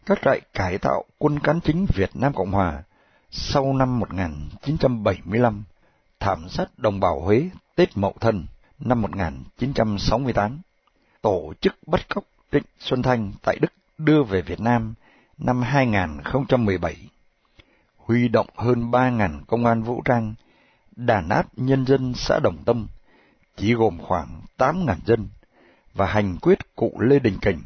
Các 0.05 0.19
trại 0.21 0.41
cải 0.53 0.77
tạo 0.77 1.03
quân 1.17 1.39
cán 1.39 1.59
chính 1.63 1.85
Việt 1.95 2.09
Nam 2.13 2.33
Cộng 2.33 2.51
Hòa 2.51 2.83
sau 3.31 3.73
năm 3.73 3.99
1975, 3.99 5.63
thảm 6.19 6.49
sát 6.49 6.79
đồng 6.79 6.99
bào 6.99 7.19
Huế 7.19 7.49
Tết 7.75 7.97
Mậu 7.97 8.13
Thân 8.19 8.45
năm 8.79 9.01
1968, 9.01 10.61
tổ 11.21 11.53
chức 11.61 11.75
bắt 11.87 12.09
cóc 12.09 12.23
Trịnh 12.51 12.63
Xuân 12.79 13.01
Thanh 13.01 13.33
tại 13.41 13.57
Đức 13.61 13.73
đưa 13.97 14.23
về 14.23 14.41
Việt 14.41 14.59
Nam 14.59 14.93
năm 15.37 15.61
2017, 15.61 16.95
huy 17.97 18.27
động 18.27 18.47
hơn 18.55 18.91
3.000 18.91 19.41
công 19.47 19.65
an 19.65 19.83
vũ 19.83 20.01
trang, 20.05 20.33
đàn 20.95 21.29
áp 21.29 21.47
nhân 21.55 21.85
dân 21.85 22.13
xã 22.15 22.39
Đồng 22.43 22.57
Tâm, 22.65 22.87
chỉ 23.57 23.73
gồm 23.73 23.97
khoảng 24.01 24.41
8.000 24.57 24.95
dân, 25.05 25.27
và 25.93 26.05
hành 26.05 26.37
quyết 26.41 26.75
cụ 26.75 26.99
Lê 26.99 27.19
Đình 27.19 27.37
Kình, 27.41 27.61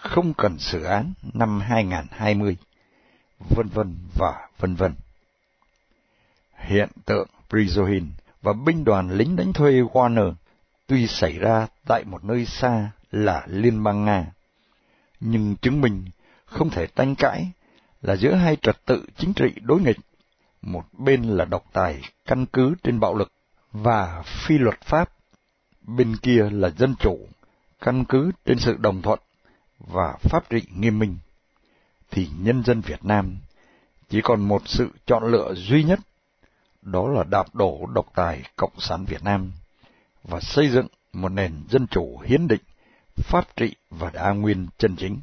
không 0.00 0.34
cần 0.34 0.58
xử 0.58 0.82
án 0.82 1.12
năm 1.32 1.60
2020, 1.60 2.56
vân 3.38 3.68
vân 3.68 3.96
và 4.14 4.48
vân 4.58 4.74
vân. 4.74 4.94
Hiện 6.56 6.88
tượng 7.04 7.28
Prigozhin 7.48 8.06
và 8.42 8.52
binh 8.52 8.84
đoàn 8.84 9.10
lính 9.10 9.36
đánh 9.36 9.52
thuê 9.52 9.72
Warner 9.72 10.34
tuy 10.86 11.06
xảy 11.06 11.38
ra 11.38 11.66
tại 11.86 12.04
một 12.04 12.24
nơi 12.24 12.46
xa 12.46 12.90
là 13.10 13.44
Liên 13.46 13.82
bang 13.82 14.04
Nga, 14.04 14.26
nhưng 15.20 15.56
chứng 15.56 15.80
minh 15.80 16.04
không 16.44 16.70
thể 16.70 16.86
tranh 16.86 17.14
cãi 17.14 17.50
là 18.02 18.16
giữa 18.16 18.34
hai 18.34 18.56
trật 18.56 18.76
tự 18.86 19.06
chính 19.16 19.34
trị 19.34 19.52
đối 19.62 19.80
nghịch, 19.80 19.98
một 20.62 20.84
bên 20.92 21.22
là 21.22 21.44
độc 21.44 21.64
tài 21.72 22.00
căn 22.26 22.46
cứ 22.46 22.74
trên 22.82 23.00
bạo 23.00 23.14
lực 23.14 23.32
và 23.72 24.22
phi 24.22 24.58
luật 24.58 24.80
pháp, 24.80 25.12
bên 25.82 26.16
kia 26.16 26.48
là 26.50 26.70
dân 26.70 26.94
chủ 26.98 27.18
căn 27.80 28.04
cứ 28.04 28.30
trên 28.44 28.58
sự 28.58 28.76
đồng 28.76 29.02
thuận 29.02 29.18
và 29.80 30.16
pháp 30.20 30.50
trị 30.50 30.62
nghiêm 30.76 30.98
minh, 30.98 31.16
thì 32.10 32.28
nhân 32.40 32.64
dân 32.64 32.80
Việt 32.80 33.04
Nam 33.04 33.36
chỉ 34.08 34.20
còn 34.20 34.48
một 34.48 34.62
sự 34.68 34.90
chọn 35.06 35.24
lựa 35.24 35.54
duy 35.54 35.84
nhất, 35.84 36.00
đó 36.82 37.08
là 37.08 37.24
đạp 37.24 37.54
đổ 37.54 37.86
độc 37.94 38.06
tài 38.14 38.42
Cộng 38.56 38.80
sản 38.80 39.04
Việt 39.04 39.24
Nam 39.24 39.52
và 40.24 40.40
xây 40.40 40.68
dựng 40.68 40.86
một 41.12 41.28
nền 41.28 41.52
dân 41.70 41.86
chủ 41.86 42.18
hiến 42.18 42.48
định, 42.48 42.62
pháp 43.16 43.56
trị 43.56 43.74
và 43.90 44.10
đa 44.10 44.32
nguyên 44.32 44.66
chân 44.78 44.96
chính. 44.96 45.20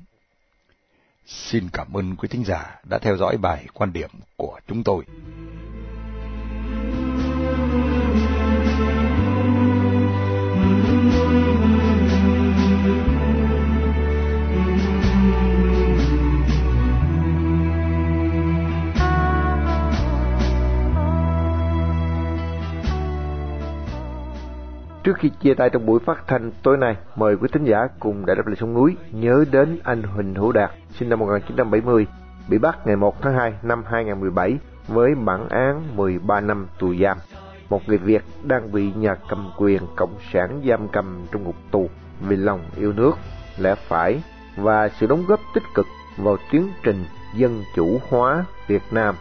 Xin 1.25 1.69
cảm 1.73 1.93
ơn 1.93 2.15
quý 2.15 2.27
thính 2.27 2.43
giả 2.45 2.79
đã 2.89 2.99
theo 2.99 3.17
dõi 3.17 3.37
bài 3.37 3.67
quan 3.73 3.93
điểm 3.93 4.09
của 4.37 4.59
chúng 4.67 4.83
tôi. 4.83 5.05
Trước 25.17 25.21
khi 25.21 25.37
chia 25.41 25.53
tay 25.53 25.69
trong 25.69 25.85
buổi 25.85 25.99
phát 25.99 26.27
thanh 26.27 26.51
tối 26.63 26.77
nay, 26.77 26.95
mời 27.15 27.35
quý 27.37 27.47
thính 27.53 27.63
giả 27.65 27.87
cùng 27.99 28.25
Đại 28.25 28.35
đáp 28.35 28.47
lời 28.47 28.55
sông 28.55 28.73
núi 28.73 28.95
nhớ 29.11 29.45
đến 29.51 29.79
anh 29.83 30.03
Huỳnh 30.03 30.35
Hữu 30.35 30.51
Đạt, 30.51 30.71
sinh 30.91 31.09
năm 31.09 31.19
1970, 31.19 32.07
bị 32.47 32.57
bắt 32.57 32.87
ngày 32.87 32.95
1 32.95 33.21
tháng 33.21 33.33
2 33.33 33.53
năm 33.63 33.83
2017 33.85 34.57
với 34.87 35.15
bản 35.15 35.49
án 35.49 35.95
13 35.95 36.39
năm 36.39 36.67
tù 36.79 36.95
giam. 36.95 37.17
một 37.69 37.81
người 37.87 37.97
Việt 37.97 38.23
đang 38.43 38.71
bị 38.71 38.91
nhà 38.93 39.15
cầm 39.29 39.51
quyền 39.57 39.81
cộng 39.95 40.15
sản 40.33 40.61
giam 40.69 40.87
cầm 40.87 41.25
trong 41.31 41.43
ngục 41.43 41.55
tù 41.71 41.89
vì 42.21 42.35
lòng 42.35 42.61
yêu 42.75 42.93
nước, 42.93 43.13
lẽ 43.57 43.75
phải 43.75 44.23
và 44.57 44.89
sự 44.89 45.07
đóng 45.07 45.23
góp 45.27 45.39
tích 45.53 45.63
cực 45.75 45.85
vào 46.17 46.37
tiến 46.51 46.69
trình 46.83 47.05
dân 47.35 47.63
chủ 47.75 47.99
hóa 48.09 48.45
Việt 48.67 48.83
Nam. 48.91 49.15